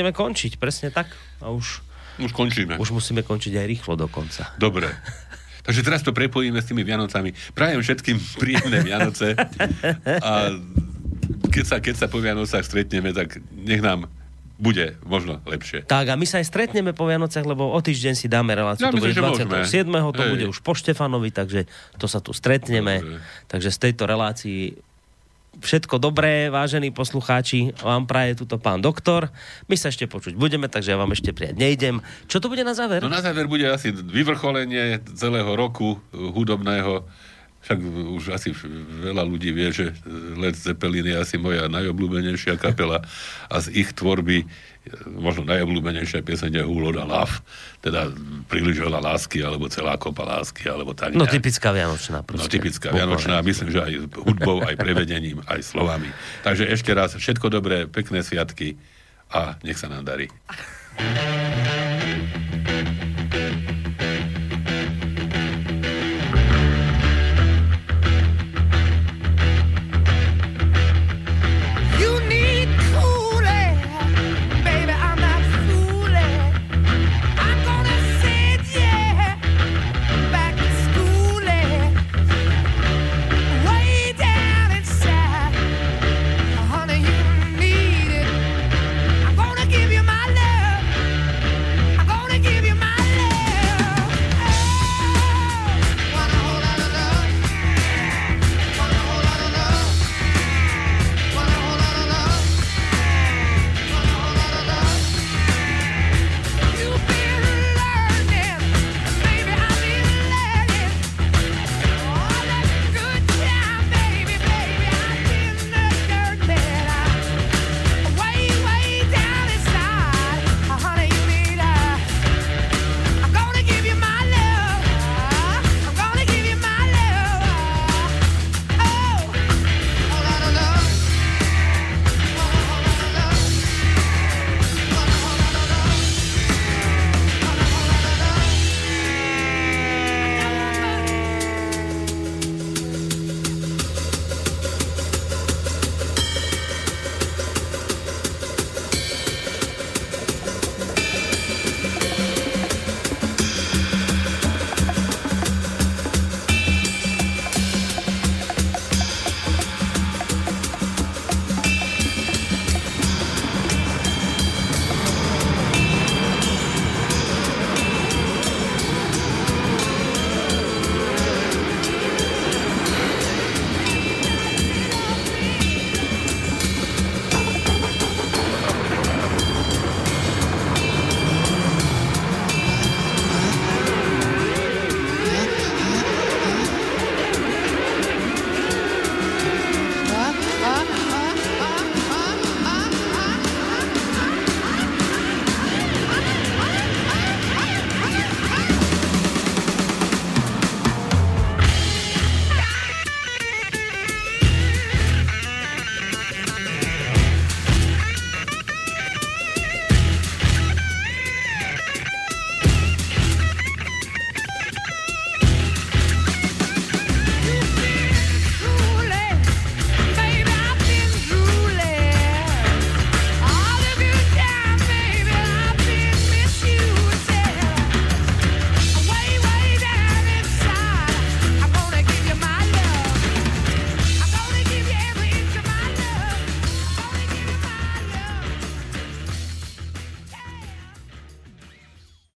[0.02, 1.06] ideme končiť, presne tak.
[1.38, 1.78] A už...
[2.18, 2.74] Už končíme.
[2.82, 4.50] Už musíme končiť aj rýchlo dokonca.
[4.58, 4.90] Dobre.
[5.66, 7.30] Takže teraz to prepojíme s tými Vianocami.
[7.54, 9.38] Prajem všetkým príjemné Vianoce
[10.18, 10.50] a
[11.54, 14.10] keď sa, keď sa po Vianocach stretneme, tak nech nám
[14.58, 15.86] bude možno lepšie.
[15.86, 18.90] Tak a my sa aj stretneme po Vianociach, lebo o týždeň si dáme reláciu.
[18.90, 19.86] Ja to myslím, bude 27.
[19.86, 19.98] Môžeme.
[20.18, 20.30] To Hej.
[20.34, 22.98] bude už po Štefanovi, takže to sa tu stretneme.
[22.98, 23.22] Dobre.
[23.46, 24.74] Takže z tejto relácii
[25.60, 29.28] všetko dobré, vážení poslucháči, vám praje túto pán doktor.
[29.68, 32.00] My sa ešte počuť budeme, takže ja vám ešte prijať nejdem.
[32.30, 33.04] Čo to bude na záver?
[33.04, 37.04] No na záver bude asi vyvrcholenie celého roku hudobného
[37.62, 37.78] však
[38.18, 38.50] už asi
[39.06, 39.94] veľa ľudí vie, že
[40.34, 43.06] Led Zeppelin je asi moja najobľúbenejšia kapela
[43.46, 44.50] a z ich tvorby
[45.06, 47.42] možno najobľúbenejšia pieseň je Who a Love,
[47.82, 48.10] teda
[48.50, 51.14] príliš veľa lásky, alebo celá kopa lásky, alebo tak.
[51.14, 52.26] No typická Vianočná.
[52.26, 52.46] Proste.
[52.46, 53.92] No typická Vianočná, myslím, že aj
[54.26, 56.10] hudbou, aj prevedením, aj slovami.
[56.42, 58.74] Takže ešte raz všetko dobré, pekné sviatky
[59.30, 60.26] a nech sa nám darí.